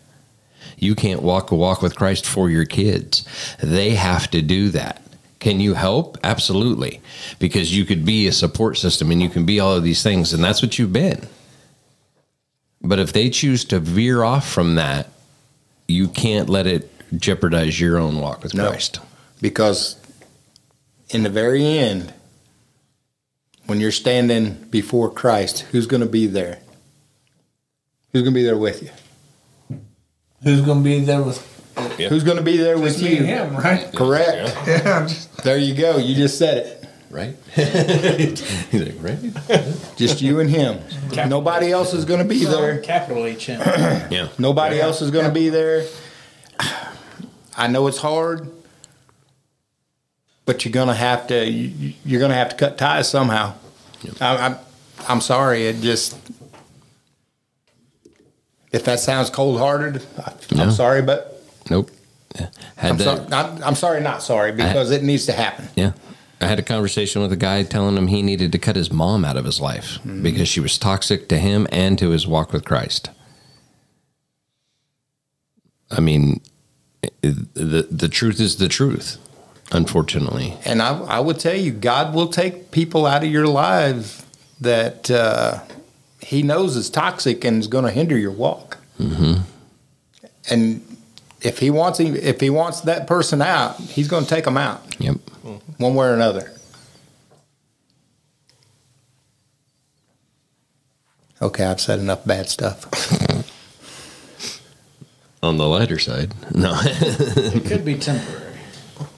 [0.77, 3.25] You can't walk a walk with Christ for your kids.
[3.61, 5.01] They have to do that.
[5.39, 6.17] Can you help?
[6.23, 7.01] Absolutely.
[7.39, 10.33] Because you could be a support system and you can be all of these things,
[10.33, 11.27] and that's what you've been.
[12.81, 15.09] But if they choose to veer off from that,
[15.87, 18.67] you can't let it jeopardize your own walk with No.
[18.69, 18.99] Christ.
[19.41, 19.95] Because
[21.09, 22.13] in the very end,
[23.67, 26.59] when you're standing before Christ, who's going to be there?
[28.11, 28.89] Who's going to be there with you?
[30.43, 31.53] Who's going to be there with
[32.09, 33.17] Who's going to be there with just me you?
[33.17, 33.55] and him?
[33.57, 33.93] Right?
[33.93, 34.55] Correct.
[34.67, 34.97] Yeah.
[34.99, 35.97] I'm just- There you go.
[35.97, 36.73] You just said it.
[37.09, 37.35] Right?
[37.55, 39.17] He's like, right?
[39.95, 40.81] Just you and him.
[41.29, 42.81] Nobody else is going to be there.
[42.81, 43.61] Capital H M.
[44.11, 44.27] Yeah.
[44.37, 45.85] Nobody else is going to be there.
[47.57, 48.51] I know it's hard,
[50.47, 51.45] but you're going to have to.
[51.45, 53.53] you- You're to have to cut ties somehow.
[54.19, 54.55] I, I'm,
[55.07, 55.67] I'm sorry.
[55.67, 56.17] It just.
[58.71, 60.03] If that sounds cold hearted,
[60.57, 61.37] I'm sorry, but
[61.69, 61.91] Nope.
[62.35, 62.49] Yeah.
[62.75, 65.67] Had I'm, that, sorry, I'm, I'm sorry, not sorry, because it needs to happen.
[65.75, 65.93] Yeah.
[66.39, 69.25] I had a conversation with a guy telling him he needed to cut his mom
[69.25, 70.21] out of his life mm-hmm.
[70.21, 73.09] because she was toxic to him and to his walk with Christ.
[75.89, 76.41] I mean,
[77.21, 79.17] the the truth is the truth,
[79.71, 80.57] unfortunately.
[80.65, 84.25] And I, I would tell you, God will take people out of your lives
[84.61, 85.59] that uh,
[86.21, 88.77] he knows is toxic and is going to hinder your walk.
[88.99, 89.41] Mm-hmm.
[90.49, 90.97] And
[91.41, 94.57] if he wants him, if he wants that person out, he's going to take them
[94.57, 95.17] out Yep.
[95.77, 96.51] one way or another.
[101.41, 102.85] Okay, I've said enough bad stuff.
[105.43, 106.73] On the lighter side, no.
[106.83, 108.46] It could be temporary.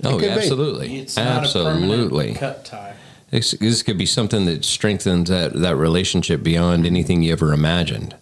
[0.03, 0.29] Oh, could be.
[0.29, 2.33] absolutely, It's not a absolutely.
[2.33, 2.95] cut tie.
[3.31, 8.15] This, this could be something that strengthens that, that relationship beyond anything you ever imagined.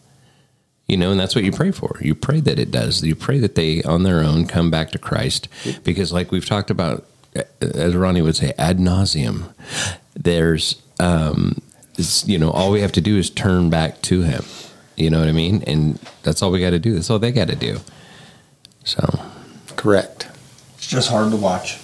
[0.87, 1.97] You know, and that's what you pray for.
[2.01, 3.03] You pray that it does.
[3.03, 5.49] You pray that they, on their own, come back to Christ.
[5.83, 9.53] Because, like we've talked about, uh, as Ronnie would say, ad nauseum,
[10.13, 11.61] there's, um,
[12.25, 14.45] you know, all we have to do is turn back to Him.
[14.95, 15.61] You know what I mean?
[15.67, 16.93] And that's all we got to do.
[16.93, 17.79] That's all they got to do.
[18.85, 19.03] So,
[19.75, 20.16] Correct.
[20.87, 21.79] It's just hard to watch.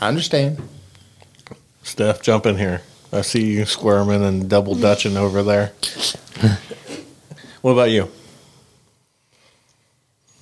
[0.00, 0.62] I understand.
[1.82, 2.82] Steph, jump in here.
[3.12, 5.72] I see you squirming and double dutching over there.
[7.62, 8.08] what about you?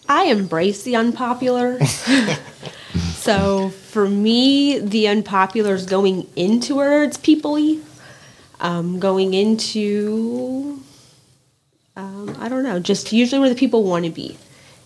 [0.06, 1.82] I embrace the unpopular.
[3.14, 7.82] so for me, the unpopular is going into where it's peoply,
[8.60, 10.82] um, going into,
[11.96, 14.36] um, I don't know, just usually where the people want to be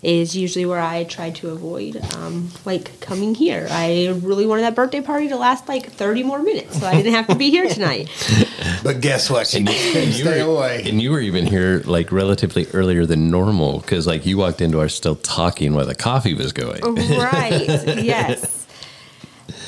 [0.02, 3.66] is usually where I try to avoid, um, like coming here.
[3.70, 7.14] I really wanted that birthday party to last like 30 more minutes, so I didn't
[7.14, 8.08] have to be here tonight.
[8.82, 9.46] But guess what?
[9.46, 10.84] She couldn't stay were, away.
[10.86, 14.80] And you were even here like relatively earlier than normal because like you walked into
[14.80, 16.80] our still talking while the coffee was going.
[16.80, 17.52] right,
[18.02, 18.59] yes.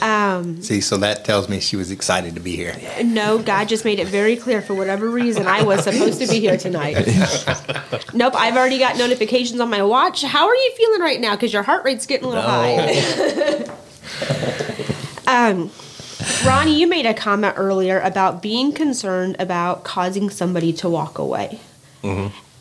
[0.02, 2.76] Um, See, so that tells me she was excited to be here.
[3.04, 6.40] No, God just made it very clear for whatever reason I was supposed to be
[6.40, 6.96] here tonight.
[8.12, 10.22] nope, I've already got notifications on my watch.
[10.22, 11.36] How are you feeling right now?
[11.36, 13.64] Because your heart rate's getting a little high.
[15.48, 15.70] um,
[16.44, 21.60] Ronnie, you made a comment earlier about being concerned about causing somebody to walk away.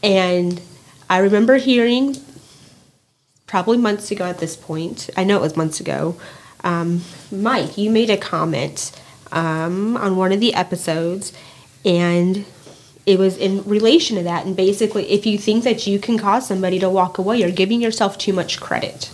[0.03, 0.61] And
[1.09, 2.17] I remember hearing
[3.47, 6.17] probably months ago at this point, I know it was months ago,
[6.63, 8.91] um, Mike, you made a comment
[9.31, 11.33] um, on one of the episodes,
[11.85, 12.45] and
[13.05, 14.45] it was in relation to that.
[14.45, 17.81] And basically, if you think that you can cause somebody to walk away, you're giving
[17.81, 19.11] yourself too much credit.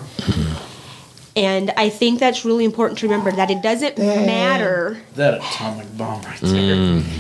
[1.37, 4.97] And I think that's really important to remember that it doesn't matter.
[5.13, 6.75] That atomic bomb right there.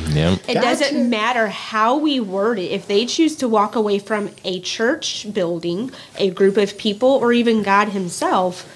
[0.09, 0.37] Yeah.
[0.47, 2.71] It doesn't matter how we word it.
[2.71, 7.31] If they choose to walk away from a church building, a group of people, or
[7.31, 8.67] even God Himself,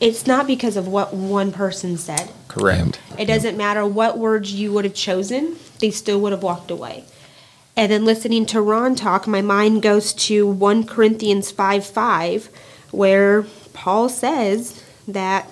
[0.00, 2.30] it's not because of what one person said.
[2.46, 3.00] Correct.
[3.18, 7.04] It doesn't matter what words you would have chosen, they still would have walked away.
[7.76, 12.50] And then listening to Ron talk, my mind goes to 1 Corinthians 5 5,
[12.90, 15.48] where Paul says that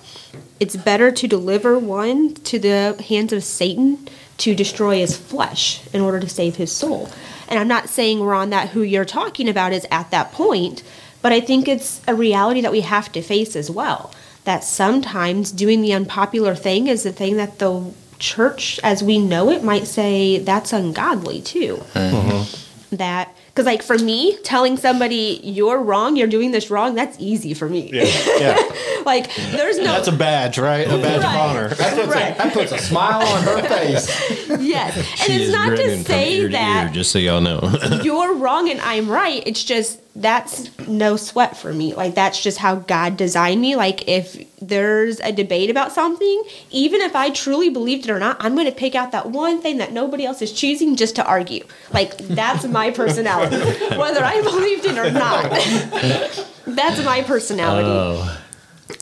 [0.59, 4.07] it's better to deliver one to the hands of Satan
[4.39, 7.09] to destroy his flesh in order to save his soul.
[7.47, 10.83] And I'm not saying, Ron, that who you're talking about is at that point,
[11.21, 14.11] but I think it's a reality that we have to face as well.
[14.47, 19.49] That sometimes doing the unpopular thing is the thing that the church, as we know
[19.51, 21.83] it, might say that's ungodly too.
[21.93, 22.95] Mm-hmm.
[22.95, 27.55] That because, like, for me, telling somebody you're wrong, you're doing this wrong, that's easy
[27.55, 27.89] for me.
[27.91, 28.03] Yeah,
[28.37, 29.01] yeah.
[29.05, 29.85] like, there's no.
[29.85, 30.85] That's a badge, right?
[30.85, 31.35] A badge Right.
[31.35, 31.67] of honor.
[32.07, 32.37] right.
[32.37, 34.07] That puts a smile on her face.
[34.59, 37.19] Yes, and She it's not to grinning from say ear to that ear, just so
[37.19, 37.59] y'all know.
[38.03, 39.43] you're wrong and I'm right.
[39.45, 41.93] It's just that's no sweat for me.
[41.93, 43.75] Like that's just how God designed me.
[43.75, 48.37] Like if there's a debate about something, even if I truly believed it or not,
[48.39, 51.25] I'm going to pick out that one thing that nobody else is choosing just to
[51.25, 51.63] argue.
[51.93, 53.57] Like that's my personality,
[53.95, 55.51] whether I believed it or not.
[56.65, 58.31] that's my personality.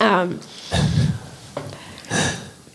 [0.02, 0.42] Um,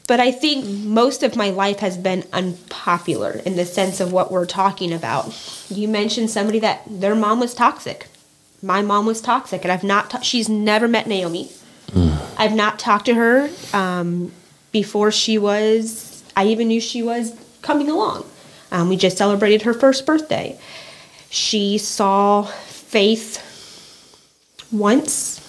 [0.07, 4.33] but I think most of my life has been unpopular in the sense of what
[4.33, 5.33] we're talking about.
[5.68, 8.08] You mentioned somebody that their mom was toxic.
[8.63, 10.11] My mom was toxic, and I've not.
[10.11, 11.50] Ta- she's never met Naomi.
[12.37, 14.33] I've not talked to her um,
[14.73, 16.23] before she was.
[16.37, 18.27] I even knew she was coming along.
[18.71, 20.58] Um, we just celebrated her first birthday.
[21.31, 23.46] She saw Faith
[24.73, 25.40] once,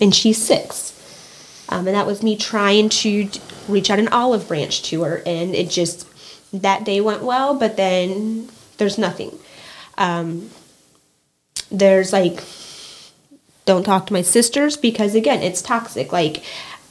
[0.00, 0.94] and she's six.
[1.70, 5.22] Um, and that was me trying to d- reach out an olive branch to her,
[5.26, 6.06] and it just
[6.52, 8.48] that day went well, but then
[8.78, 9.38] there's nothing.
[9.98, 10.50] Um,
[11.70, 12.42] there's like,
[13.64, 16.12] don't talk to my sisters because again, it's toxic.
[16.12, 16.42] Like,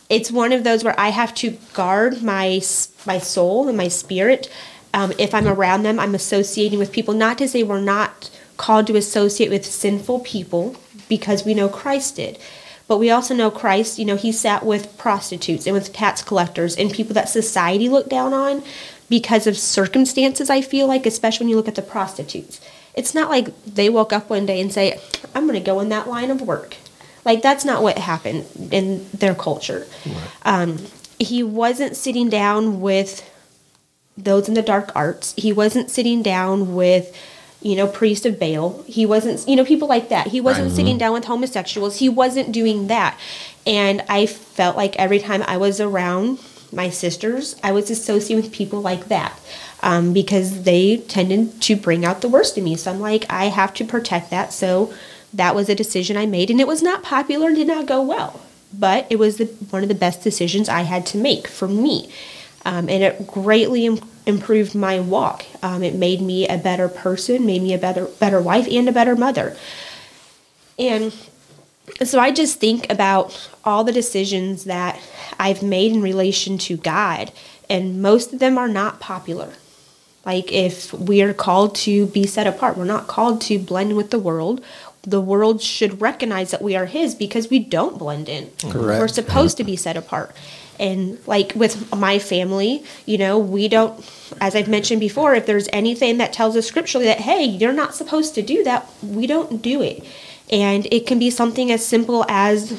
[0.10, 2.62] it's one of those where I have to guard my
[3.06, 4.50] my soul and my spirit.
[4.94, 7.14] Um, if I'm around them, I'm associating with people.
[7.14, 10.76] Not to say we're not called to associate with sinful people
[11.10, 12.40] because we know Christ did,
[12.88, 16.76] But we also know Christ, you know, he sat with prostitutes and with tax collectors
[16.76, 18.64] and people that society looked down on
[19.10, 22.62] because of circumstances, I feel like, especially when you look at the prostitutes.
[22.98, 25.00] It's not like they woke up one day and say,
[25.34, 26.76] I'm going to go in that line of work.
[27.24, 29.86] Like, that's not what happened in their culture.
[30.44, 30.80] Um,
[31.20, 33.24] he wasn't sitting down with
[34.18, 35.34] those in the dark arts.
[35.38, 37.16] He wasn't sitting down with,
[37.62, 38.84] you know, priest of Baal.
[38.88, 40.28] He wasn't, you know, people like that.
[40.28, 42.00] He wasn't sitting down with homosexuals.
[42.00, 43.20] He wasn't doing that.
[43.66, 46.40] And I felt like every time I was around
[46.72, 49.40] my sisters, I was associating with people like that
[49.82, 52.76] um, because they tended to bring out the worst in me.
[52.76, 54.54] So I'm like, I have to protect that.
[54.54, 54.94] So
[55.34, 58.02] that was a decision I made, and it was not popular and did not go
[58.02, 58.42] well.
[58.74, 62.12] But it was the, one of the best decisions I had to make for me
[62.68, 65.46] um, and it greatly Im- improved my walk.
[65.64, 68.92] Um, it made me a better person, made me a better better wife, and a
[68.92, 69.56] better mother.
[70.78, 71.16] And
[72.04, 75.00] so I just think about all the decisions that
[75.40, 77.32] I've made in relation to God,
[77.70, 79.54] and most of them are not popular.
[80.26, 84.12] Like if we are called to be set apart, we're not called to blend with
[84.12, 84.62] the world.
[85.04, 88.52] The world should recognize that we are His because we don't blend in.
[88.60, 89.00] Correct.
[89.00, 90.36] We're supposed to be set apart.
[90.80, 94.06] And like with my family, you know, we don't,
[94.42, 97.96] as I've mentioned before, if there's anything that tells us scripturally that, hey, you're not
[97.96, 100.04] supposed to do that, we don't do it.
[100.52, 102.72] And it can be something as simple as,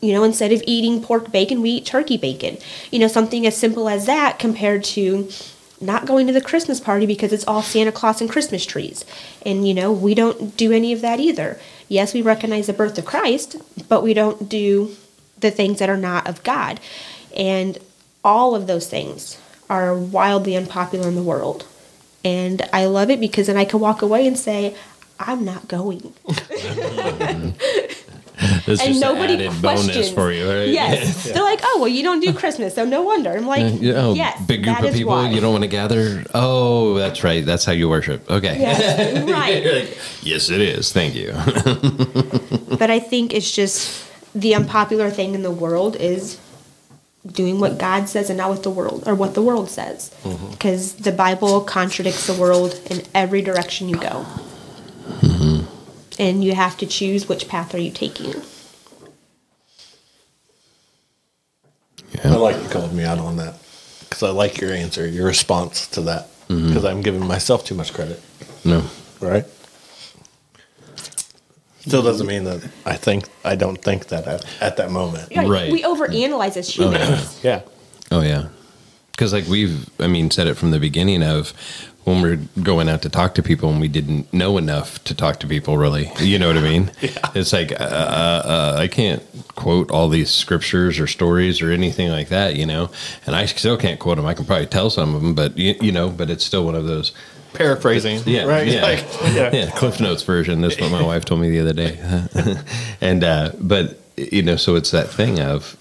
[0.00, 2.58] you know, instead of eating pork bacon, we eat turkey bacon.
[2.90, 5.28] You know, something as simple as that compared to
[5.80, 9.04] not going to the Christmas party because it's all Santa Claus and Christmas trees.
[9.44, 11.60] And, you know, we don't do any of that either.
[11.88, 13.56] Yes, we recognize the birth of Christ,
[13.88, 14.96] but we don't do
[15.38, 16.80] the things that are not of God.
[17.36, 17.78] And
[18.24, 21.66] all of those things are wildly unpopular in the world.
[22.24, 24.74] And I love it because then I can walk away and say,
[25.18, 26.12] I'm not going.
[28.66, 29.62] This and nobody questions.
[29.62, 30.68] bonus for you, right?
[30.68, 31.24] Yes.
[31.24, 33.30] They're like, oh, well, you don't do Christmas, so no wonder.
[33.30, 34.44] I'm like, Yeah, oh, yes.
[34.44, 35.12] big group of people.
[35.12, 35.30] why.
[35.30, 36.22] You don't want to gather.
[36.34, 37.44] Oh, that's right.
[37.46, 38.30] That's how you worship.
[38.30, 38.60] Okay.
[38.60, 39.98] Yes, right.
[40.22, 40.92] yes, it is.
[40.92, 41.32] Thank you.
[42.78, 44.04] But I think it's just
[44.34, 46.38] the unpopular thing in the world is
[47.26, 50.14] doing what God says and not what the world or what the world says.
[50.24, 50.50] Mm-hmm.
[50.50, 54.26] Because the Bible contradicts the world in every direction you go.
[56.18, 58.34] And you have to choose which path are you taking.
[62.12, 62.32] Yeah.
[62.32, 63.58] I like you called me out on that
[64.00, 66.68] because I like your answer, your response to that mm-hmm.
[66.68, 68.22] because I'm giving myself too much credit,
[68.64, 68.84] no.
[69.20, 69.44] right?
[71.80, 75.28] Still doesn't mean that I think I don't think that at, at that moment.
[75.36, 75.70] Right.
[75.70, 77.44] We overanalyze as oh, humans.
[77.44, 77.62] Yeah.
[78.10, 78.48] Oh yeah,
[79.12, 81.52] because like we've, I mean, said it from the beginning of
[82.06, 85.40] when we're going out to talk to people and we didn't know enough to talk
[85.40, 85.76] to people.
[85.76, 86.92] Really, you know what I mean?
[87.34, 89.22] It's like uh, uh, I can't
[89.56, 92.90] quote all these scriptures or stories or anything like that, you know,
[93.26, 94.24] and I still can't quote them.
[94.24, 96.76] I can probably tell some of them, but you, you know, but it's still one
[96.76, 97.12] of those.
[97.52, 98.20] Paraphrasing.
[98.24, 98.68] Yeah, Right.
[98.68, 99.04] yeah, Like,
[99.34, 99.50] yeah.
[99.52, 99.70] yeah.
[99.70, 100.60] Cliff Notes version.
[100.60, 101.98] That's what my wife told me the other day.
[103.00, 105.76] and uh, but you know, so it's that thing of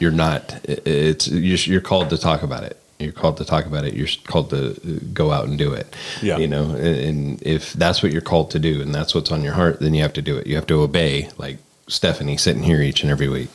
[0.00, 0.58] you're not.
[0.64, 2.81] It's you're you're called to talk about it.
[3.02, 3.94] You're called to talk about it.
[3.94, 5.94] You're called to uh, go out and do it.
[6.22, 6.38] Yeah.
[6.38, 9.54] You know, and, if that's what you're called to do, and that's what's on your
[9.54, 10.46] heart, then you have to do it.
[10.46, 13.50] You have to obey, like Stephanie sitting here each and every week.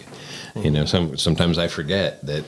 [0.55, 2.43] You know, some sometimes I forget that.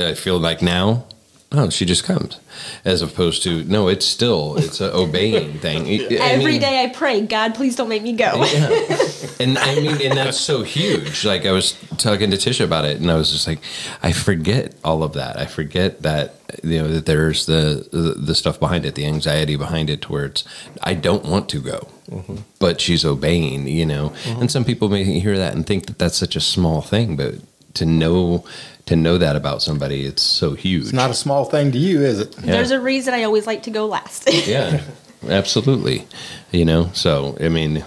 [0.00, 1.06] I feel like now
[1.50, 2.38] Oh, she just comes,
[2.84, 3.88] as opposed to no.
[3.88, 5.86] It's still it's an obeying thing.
[5.86, 8.44] I Every day mean, I pray, God, please don't make me go.
[8.44, 8.98] yeah.
[9.40, 11.24] And I mean, and that's so huge.
[11.24, 13.60] Like I was talking to Tisha about it, and I was just like,
[14.02, 15.38] I forget all of that.
[15.38, 16.34] I forget that
[16.64, 20.12] you know that there's the the, the stuff behind it, the anxiety behind it, to
[20.12, 20.44] where it's
[20.82, 22.38] I don't want to go, mm-hmm.
[22.58, 23.68] but she's obeying.
[23.68, 24.40] You know, mm-hmm.
[24.40, 27.36] and some people may hear that and think that that's such a small thing, but
[27.74, 28.44] to know
[28.88, 30.84] to know that about somebody, it's so huge.
[30.84, 32.32] It's not a small thing to you, is it?
[32.32, 34.28] There's a reason I always like to go last.
[34.46, 34.82] yeah,
[35.28, 36.06] absolutely.
[36.52, 37.84] You know, so I mean,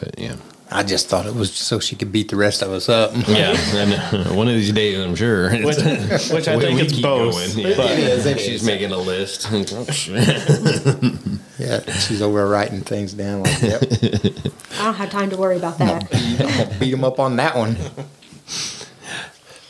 [0.00, 0.36] but yeah.
[0.72, 3.10] I just thought it was so she could beat the rest of us up.
[3.26, 5.50] Yeah, and one of these days, I'm sure.
[5.50, 7.34] Which, which I think it's keep both.
[7.34, 7.76] going, yeah.
[7.76, 8.20] But It is.
[8.20, 9.48] I think she's making a list.
[11.60, 15.76] Yeah, she's over writing things down like, yep, I don't have time to worry about
[15.76, 16.08] that.
[16.10, 17.76] I'll beat him up on that one.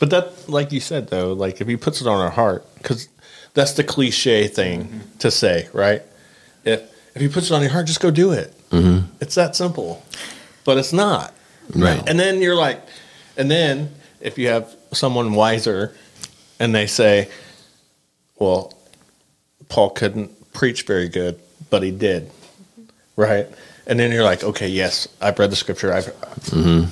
[0.00, 3.08] But that, like you said, though, like if he puts it on our heart, because
[3.54, 6.02] that's the cliche thing to say, right?
[6.64, 6.82] If
[7.14, 8.52] if he puts it on your heart, just go do it.
[8.70, 9.06] Mm-hmm.
[9.20, 10.02] It's that simple.
[10.64, 11.34] But it's not.
[11.74, 12.02] Right.
[12.08, 12.82] And then you're like,
[13.36, 15.94] and then if you have someone wiser,
[16.58, 17.28] and they say,
[18.38, 18.74] "Well,
[19.68, 21.38] Paul couldn't preach very good,
[21.68, 22.30] but he did,"
[23.16, 23.46] right?
[23.86, 25.92] and then you're like, okay, yes, I've read the scripture.
[25.92, 26.14] I've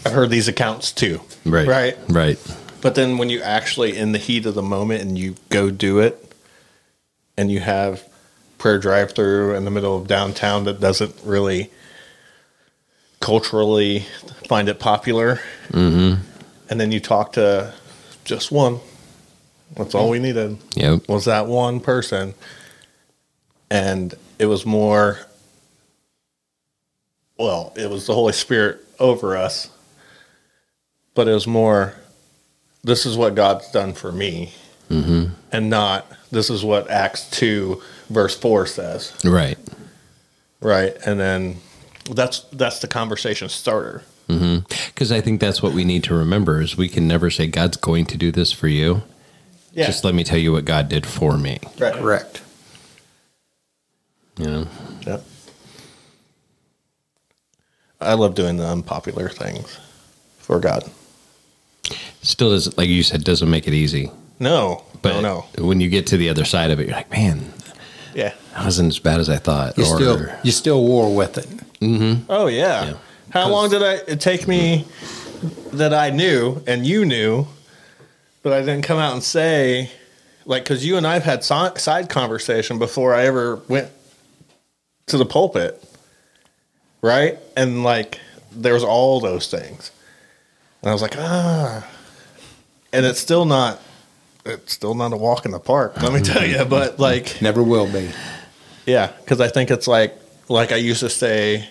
[0.04, 1.20] I've heard these accounts too.
[1.44, 1.68] Right.
[1.68, 1.96] Right.
[2.08, 2.38] Right.
[2.80, 5.98] But then when you actually in the heat of the moment and you go do
[5.98, 6.24] it,
[7.36, 8.04] and you have
[8.58, 11.70] prayer drive through in the middle of downtown that doesn't really
[13.20, 14.00] culturally
[14.48, 16.20] find it popular, mm-hmm.
[16.68, 17.72] and then you talk to
[18.24, 18.80] just one.
[19.76, 21.08] That's all we needed Yep.
[21.08, 22.34] was that one person,
[23.70, 25.20] and it was more.
[27.38, 29.70] Well, it was the Holy Spirit over us,
[31.14, 31.94] but it was more.
[32.84, 34.52] This is what God's done for me,
[34.88, 35.32] mm-hmm.
[35.52, 39.58] and not this is what Acts two verse four says, Right.
[40.60, 40.96] right?
[41.04, 41.56] And then
[42.10, 44.02] that's that's the conversation starter.
[44.28, 47.78] Because I think that's what we need to remember is we can never say God's
[47.78, 49.02] going to do this for you.
[49.72, 51.58] Yeah, Just let me tell you what God did for me.
[51.78, 51.94] right.
[51.94, 52.42] Correct.
[54.38, 54.66] You know.
[55.06, 55.24] Yep.
[58.00, 59.78] I love doing the unpopular things
[60.38, 60.84] for God.
[62.22, 64.10] Still doesn't like you said doesn't make it easy.
[64.40, 65.64] No, But no, no.
[65.66, 67.52] when you get to the other side of it, you're like, man,
[68.14, 68.32] Yeah.
[68.54, 69.76] that wasn't as bad as I thought.
[69.78, 71.46] You or still you still war with it.
[71.80, 72.24] Mm-hmm.
[72.30, 72.84] Oh yeah.
[72.86, 72.94] Yeah.
[73.30, 74.84] How long did I it take me
[75.72, 77.46] that I knew and you knew,
[78.42, 79.90] but I didn't come out and say,
[80.46, 83.90] like, because you and I've had si- side conversation before I ever went
[85.06, 85.82] to the pulpit,
[87.02, 87.38] right?
[87.56, 88.18] And like,
[88.52, 89.90] there was all those things,
[90.82, 91.86] and I was like, ah,
[92.92, 93.80] and it's still not.
[94.44, 96.64] It's still not a walk in the park, let me tell you.
[96.64, 98.10] But like, Never will be.
[98.86, 100.14] yeah, because I think it's like
[100.48, 101.68] like I used to say,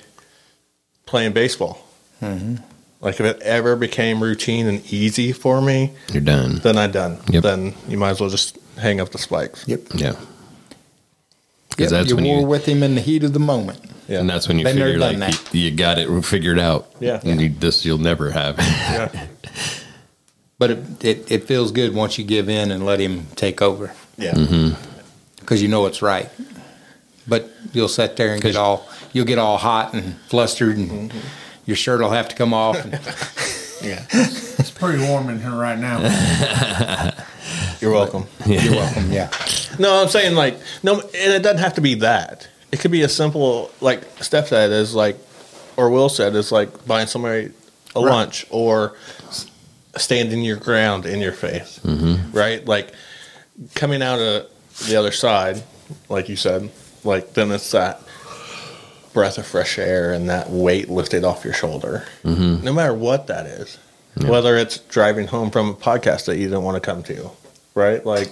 [1.05, 1.84] playing baseball.
[2.22, 2.55] Mm-hmm.
[3.01, 6.55] Like if it ever became routine and easy for me, you're done.
[6.57, 7.20] then I'm done.
[7.30, 7.43] Yep.
[7.43, 9.68] Then you might as well just hang up the spikes.
[9.68, 9.82] Yep.
[9.95, 10.07] Yeah.
[10.07, 10.18] Yep.
[11.70, 13.80] Because that's you when war you with him in the heat of the moment.
[14.07, 14.20] Yeah.
[14.22, 16.89] and that's when you Been there, figure done like you, you got it figured out.
[16.99, 17.20] Yeah.
[17.24, 18.57] And you, this you'll never have.
[18.57, 19.28] yeah.
[20.60, 23.93] But it, it, it feels good once you give in and let him take over
[24.18, 24.34] Yeah.
[24.34, 25.39] Mm-hmm.
[25.39, 26.30] because you know it's right.
[27.28, 31.14] But you'll sit there and get all you'll get all hot and flustered, and
[31.66, 32.78] your shirt will have to come off.
[32.84, 32.93] And
[33.84, 34.05] Yeah.
[34.12, 35.99] It's pretty warm in here right now.
[37.80, 38.26] You're welcome.
[38.47, 39.12] you're welcome.
[39.12, 39.30] Yeah.
[39.78, 42.47] No, I'm saying like no, and it doesn't have to be that.
[42.72, 45.16] It could be as simple like Steph said is like,
[45.78, 47.51] or Will said is like buying somebody
[47.95, 48.10] a Right.
[48.12, 48.95] lunch or
[49.28, 49.45] s-
[50.01, 51.79] standing your ground in your faith,
[52.33, 52.65] right?
[52.65, 52.93] Like
[53.75, 54.47] coming out of
[54.87, 55.63] the other side,
[56.09, 56.69] like you said,
[57.03, 58.01] like then it's that
[59.13, 63.45] breath of fresh air and that weight lifted off your shoulder, no matter what that
[63.45, 63.77] is.
[64.29, 67.29] Whether it's driving home from a podcast that you didn't want to come to,
[67.75, 68.03] right?
[68.03, 68.31] Like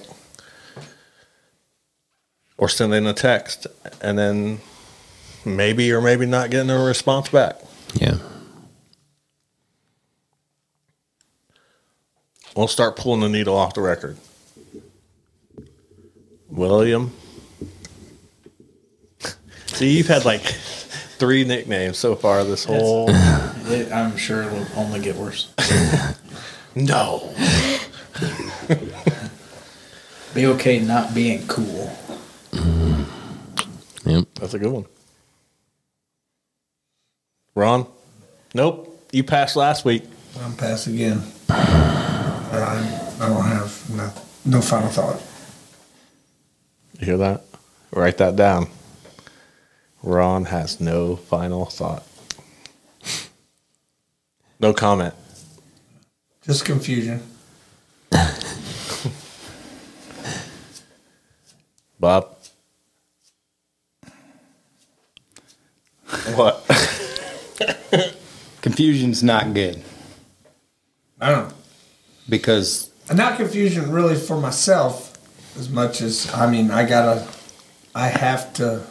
[2.57, 3.67] or sending a text
[4.01, 4.59] and then
[5.45, 7.59] maybe or maybe not getting a response back.
[7.93, 8.17] yeah.
[12.55, 14.17] We'll start pulling the needle off the record.
[16.49, 17.11] William.
[19.67, 23.09] See, you've had like three nicknames so far this whole.
[23.67, 25.51] It, I'm sure it'll only get worse.
[26.75, 27.33] No.
[30.33, 31.95] Be okay not being cool.
[32.51, 34.09] Mm-hmm.
[34.09, 34.25] Yep.
[34.35, 34.85] That's a good one.
[37.55, 37.87] Ron?
[38.53, 39.07] Nope.
[39.13, 40.03] You passed last week.
[40.41, 41.21] I'm pass again.
[42.61, 42.77] I,
[43.19, 44.11] I don't have no,
[44.45, 45.21] no final thought.
[46.99, 47.43] You hear that?
[47.91, 48.67] Write that down.
[50.03, 52.03] Ron has no final thought.
[54.59, 55.13] No comment.
[56.43, 57.21] Just confusion.
[61.99, 62.37] Bob?
[66.35, 66.63] What?
[68.61, 69.83] Confusion's not good
[71.19, 71.55] I don't know.
[72.29, 75.13] Because And not confusion really for myself
[75.57, 77.27] as much as I mean I gotta
[77.93, 78.83] I have to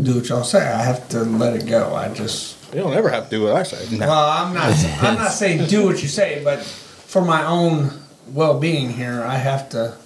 [0.00, 0.58] do what y'all say.
[0.66, 1.94] I have to let it go.
[1.94, 3.98] I just You don't ever have to do what I say.
[3.98, 7.90] well I'm not I'm not saying do what you say, but for my own
[8.28, 9.96] well being here I have to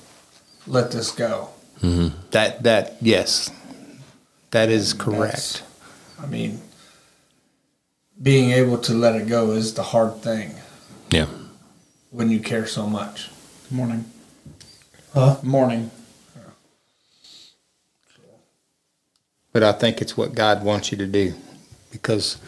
[0.67, 1.49] let this go.
[1.81, 2.09] Mm-hmm.
[2.33, 3.51] that that yes,
[4.51, 5.35] that is correct.
[5.35, 5.63] That's-
[6.21, 6.61] I mean
[8.21, 10.53] being able to let it go is the hard thing
[11.11, 11.27] Yeah.
[12.11, 13.31] When you care so much.
[13.71, 14.05] Morning.
[15.15, 15.39] Huh?
[15.43, 15.91] Morning.
[19.53, 21.35] But I think it's what God wants you to do
[21.91, 22.39] because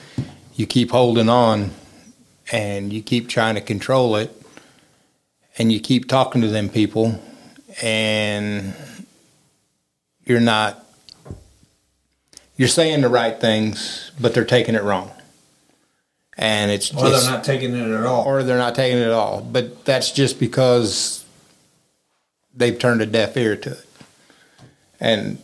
[0.54, 1.70] you keep holding on
[2.52, 4.30] and you keep trying to control it
[5.58, 7.20] and you keep talking to them people
[7.82, 8.74] and
[10.24, 10.86] you're not
[12.56, 15.10] you're saying the right things, but they're taking it wrong.
[16.42, 18.24] And it's Well, it's- they're not taking it at all.
[18.24, 19.42] or they're not taking it at all.
[19.42, 21.22] But that's just because
[22.56, 23.86] they've turned a deaf ear to it.
[24.98, 25.36] And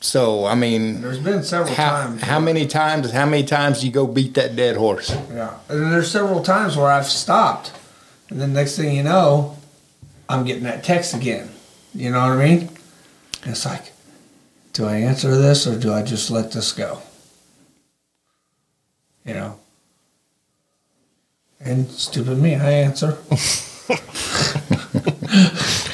[0.00, 2.22] so, I mean, There's been several how, times.
[2.22, 3.12] how many times?
[3.12, 5.10] How many times do you go beat that dead horse?
[5.32, 7.70] Yeah, and there's several times where I've stopped,
[8.28, 9.56] and then next thing you know,
[10.28, 11.50] I'm getting that text again.
[11.94, 12.68] You know what I mean?
[13.42, 13.92] And it's like,
[14.72, 16.98] do I answer this or do I just let this go?
[19.24, 19.58] You know.
[21.64, 23.18] And stupid me, I answer.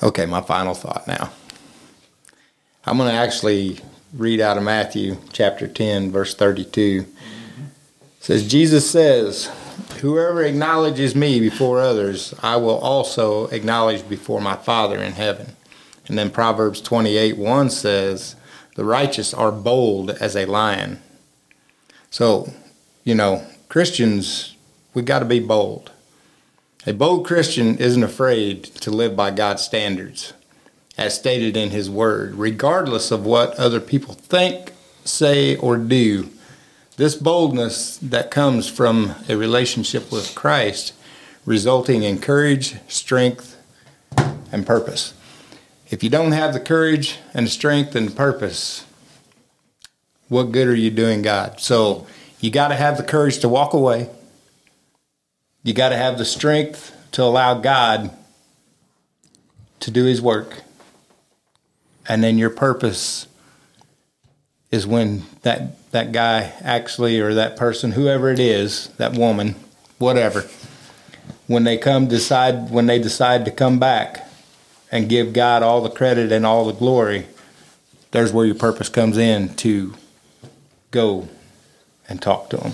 [0.00, 1.30] Okay, my final thought now.
[2.84, 3.80] I'm going to actually
[4.14, 7.04] read out of Matthew chapter 10, verse 32.
[7.04, 7.06] It
[8.20, 9.50] says, Jesus says,
[10.00, 15.56] Whoever acknowledges me before others, I will also acknowledge before my Father in heaven.
[16.06, 18.36] And then Proverbs 28 1 says,
[18.76, 21.02] The righteous are bold as a lion.
[22.08, 22.52] So,
[23.08, 24.54] you know, Christians,
[24.92, 25.92] we got to be bold.
[26.86, 30.34] A bold Christian isn't afraid to live by God's standards,
[30.98, 34.74] as stated in His Word, regardless of what other people think,
[35.06, 36.28] say, or do.
[36.98, 40.92] This boldness that comes from a relationship with Christ,
[41.46, 43.56] resulting in courage, strength,
[44.52, 45.14] and purpose.
[45.88, 48.84] If you don't have the courage and strength and purpose,
[50.28, 51.58] what good are you doing God?
[51.58, 52.06] So
[52.40, 54.08] you got to have the courage to walk away.
[55.62, 58.10] You got to have the strength to allow God
[59.80, 60.62] to do his work.
[62.08, 63.26] And then your purpose
[64.70, 69.54] is when that that guy actually or that person whoever it is, that woman,
[69.98, 70.46] whatever,
[71.46, 74.28] when they come decide when they decide to come back
[74.92, 77.26] and give God all the credit and all the glory,
[78.12, 79.94] there's where your purpose comes in to
[80.90, 81.28] go
[82.08, 82.72] and talk to them.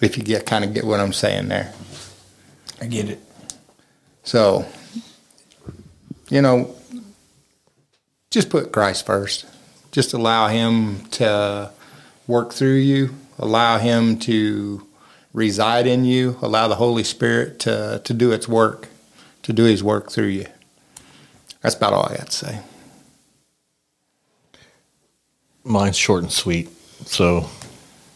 [0.00, 1.72] If you get kind of get what I'm saying there.
[2.80, 3.20] I get it.
[4.24, 4.66] So,
[6.28, 6.74] you know,
[8.30, 9.46] just put Christ first.
[9.92, 11.70] Just allow Him to
[12.26, 14.86] work through you, allow Him to
[15.32, 18.88] reside in you, allow the Holy Spirit to, to do its work,
[19.42, 20.46] to do His work through you.
[21.60, 22.60] That's about all I got to say.
[25.64, 26.68] Mine's short and sweet.
[27.06, 27.48] So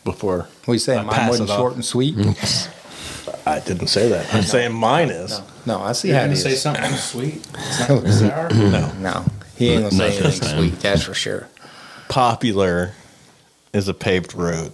[0.06, 1.00] before What you saying?
[1.00, 1.58] I Mine pass wasn't it off.
[1.58, 2.16] short and sweet?
[2.16, 2.72] Mm.
[3.46, 4.32] I didn't say that.
[4.34, 5.40] I'm saying mine is.
[5.66, 6.42] No, I see You're how it gonna is.
[6.42, 7.46] say something sweet.
[7.54, 8.48] It's not gonna be sour.
[8.54, 8.92] No.
[8.98, 9.24] No,
[9.56, 10.58] he ain't gonna Not say this anything time.
[10.58, 10.80] sweet.
[10.80, 11.48] That's for sure.
[12.08, 12.92] Popular
[13.72, 14.72] is a paved road.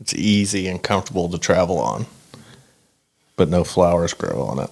[0.00, 2.06] It's easy and comfortable to travel on,
[3.36, 4.70] but no flowers grow on it.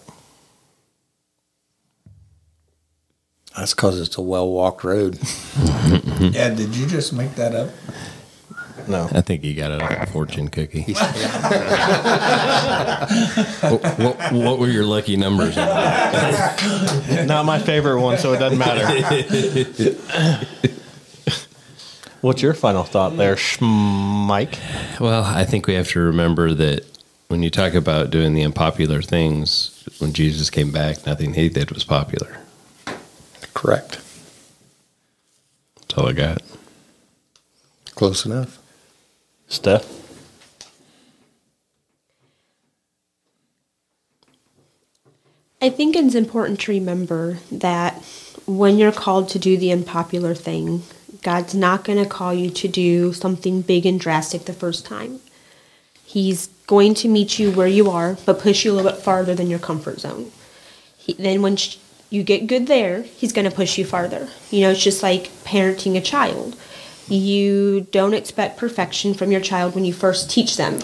[3.57, 5.19] That's because it's a well walked road.
[6.19, 7.71] Yeah, did you just make that up?
[8.89, 9.09] No.
[9.12, 10.82] I think he got it off a fortune cookie.
[13.62, 15.57] what, what, what were your lucky numbers?
[17.26, 18.87] Not my favorite one, so it doesn't matter.
[22.20, 24.59] What's your final thought there, Mike?
[25.01, 26.84] Well, I think we have to remember that
[27.28, 31.70] when you talk about doing the unpopular things, when Jesus came back, nothing he did
[31.70, 32.39] was popular.
[33.55, 34.01] Correct.
[35.80, 36.43] That's all I got.
[37.95, 38.59] Close enough.
[39.49, 39.97] Steph?
[45.61, 47.94] I think it's important to remember that
[48.47, 50.82] when you're called to do the unpopular thing,
[51.22, 55.20] God's not going to call you to do something big and drastic the first time.
[56.05, 59.34] He's going to meet you where you are, but push you a little bit farther
[59.34, 60.30] than your comfort zone.
[60.97, 61.78] He, then, once
[62.11, 64.28] you get good there, He's going to push you farther.
[64.51, 66.57] You know, it's just like parenting a child.
[67.09, 70.80] You don't expect perfection from your child when you first teach them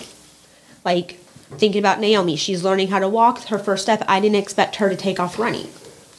[0.85, 1.13] like
[1.59, 3.45] thinking about Naomi, she's learning how to walk.
[3.45, 5.69] Her first step, I didn't expect her to take off running.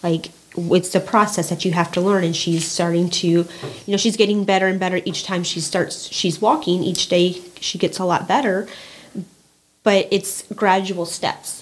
[0.02, 3.48] Like it's the process that you have to learn, and she's starting to, you
[3.88, 6.12] know, she's getting better and better each time she starts.
[6.12, 7.42] She's walking each day.
[7.60, 8.68] She gets a lot better,
[9.84, 11.62] but it's gradual steps.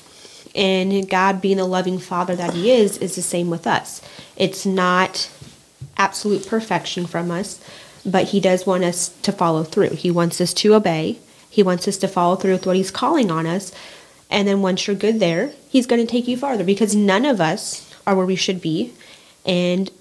[0.54, 4.02] And God, being the loving Father that He is, is the same with us.
[4.36, 5.30] It's not
[5.98, 7.64] absolute perfection from us,
[8.06, 9.92] but He does want us to follow through.
[9.92, 11.20] He wants us to obey.
[11.50, 13.72] He wants us to follow through with what He's calling on us.
[14.30, 17.42] And then once you're good there, He's going to take you farther because none of
[17.42, 18.94] us are where we should be.
[19.46, 19.92] And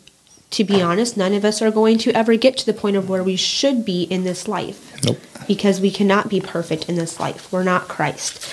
[0.50, 3.08] to be honest, none of us are going to ever get to the point of
[3.08, 5.02] where we should be in this life.
[5.04, 5.18] Nope.
[5.46, 7.52] Because we cannot be perfect in this life.
[7.52, 8.52] We're not Christ.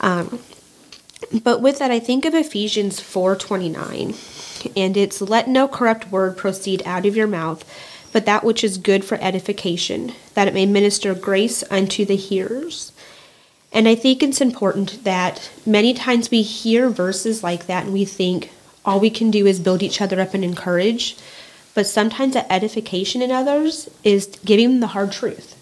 [0.00, 0.40] Um,
[1.42, 4.16] but with that, I think of Ephesians 4:29,
[4.76, 7.64] and it's let no corrupt word proceed out of your mouth,
[8.12, 12.92] but that which is good for edification, that it may minister grace unto the hearers.
[13.72, 18.04] And I think it's important that many times we hear verses like that and we
[18.04, 18.50] think
[18.84, 21.16] all we can do is build each other up and encourage.
[21.74, 25.59] But sometimes the edification in others is giving them the hard truth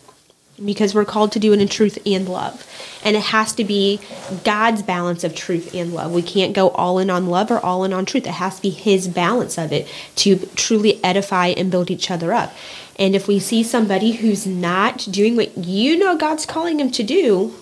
[0.65, 2.67] because we're called to do it in truth and love.
[3.05, 4.01] And it has to be
[4.45, 6.13] God's balance of truth and love.
[6.13, 8.27] We can't go all in on love or all in on truth.
[8.27, 12.33] It has to be His balance of it to truly edify and build each other
[12.33, 12.53] up.
[12.99, 17.03] And if we see somebody who's not doing what you know God's calling them to
[17.05, 17.55] do,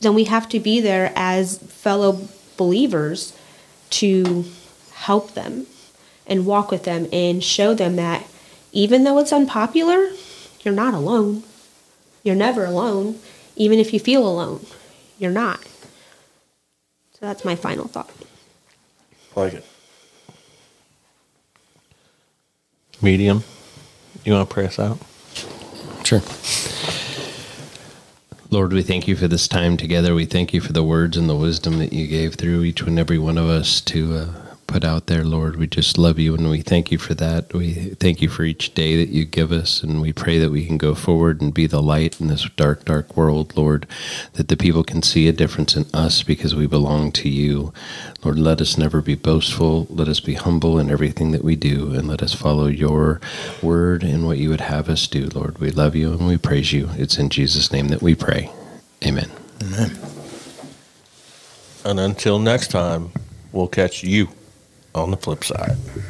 [0.00, 3.36] then we have to be there as fellow believers
[3.90, 4.46] to
[4.92, 5.66] help them
[6.26, 8.26] and walk with them and show them that
[8.72, 10.10] even though it's unpopular,
[10.62, 11.42] you're not alone.
[12.22, 13.18] You're never alone.
[13.56, 14.64] Even if you feel alone,
[15.18, 15.62] you're not.
[17.12, 18.10] So that's my final thought.
[19.36, 19.66] Like it.
[23.00, 23.44] Medium.
[24.24, 24.98] You want to pray us out?
[26.04, 26.20] Sure.
[28.50, 30.14] Lord, we thank you for this time together.
[30.14, 32.98] We thank you for the words and the wisdom that you gave through each and
[32.98, 35.56] every one of us to uh, put out there, Lord.
[35.56, 37.52] We just love you and we thank you for that.
[37.52, 40.64] We thank you for each day that you give us, and we pray that we
[40.64, 43.86] can go forward and be the light in this dark, dark world, Lord,
[44.32, 47.74] that the people can see a difference in us because we belong to you.
[48.24, 49.86] Lord, let us never be boastful.
[49.90, 53.20] Let us be humble in everything that we do, and let us follow your
[53.62, 55.58] word and what you would have us do, Lord.
[55.58, 56.88] We love you and we praise you.
[56.94, 58.50] It's in Jesus' name that we pray.
[59.04, 59.30] Amen.
[59.62, 59.98] Amen.
[61.84, 63.12] And until next time,
[63.52, 64.28] we'll catch you
[64.94, 65.76] on the flip side.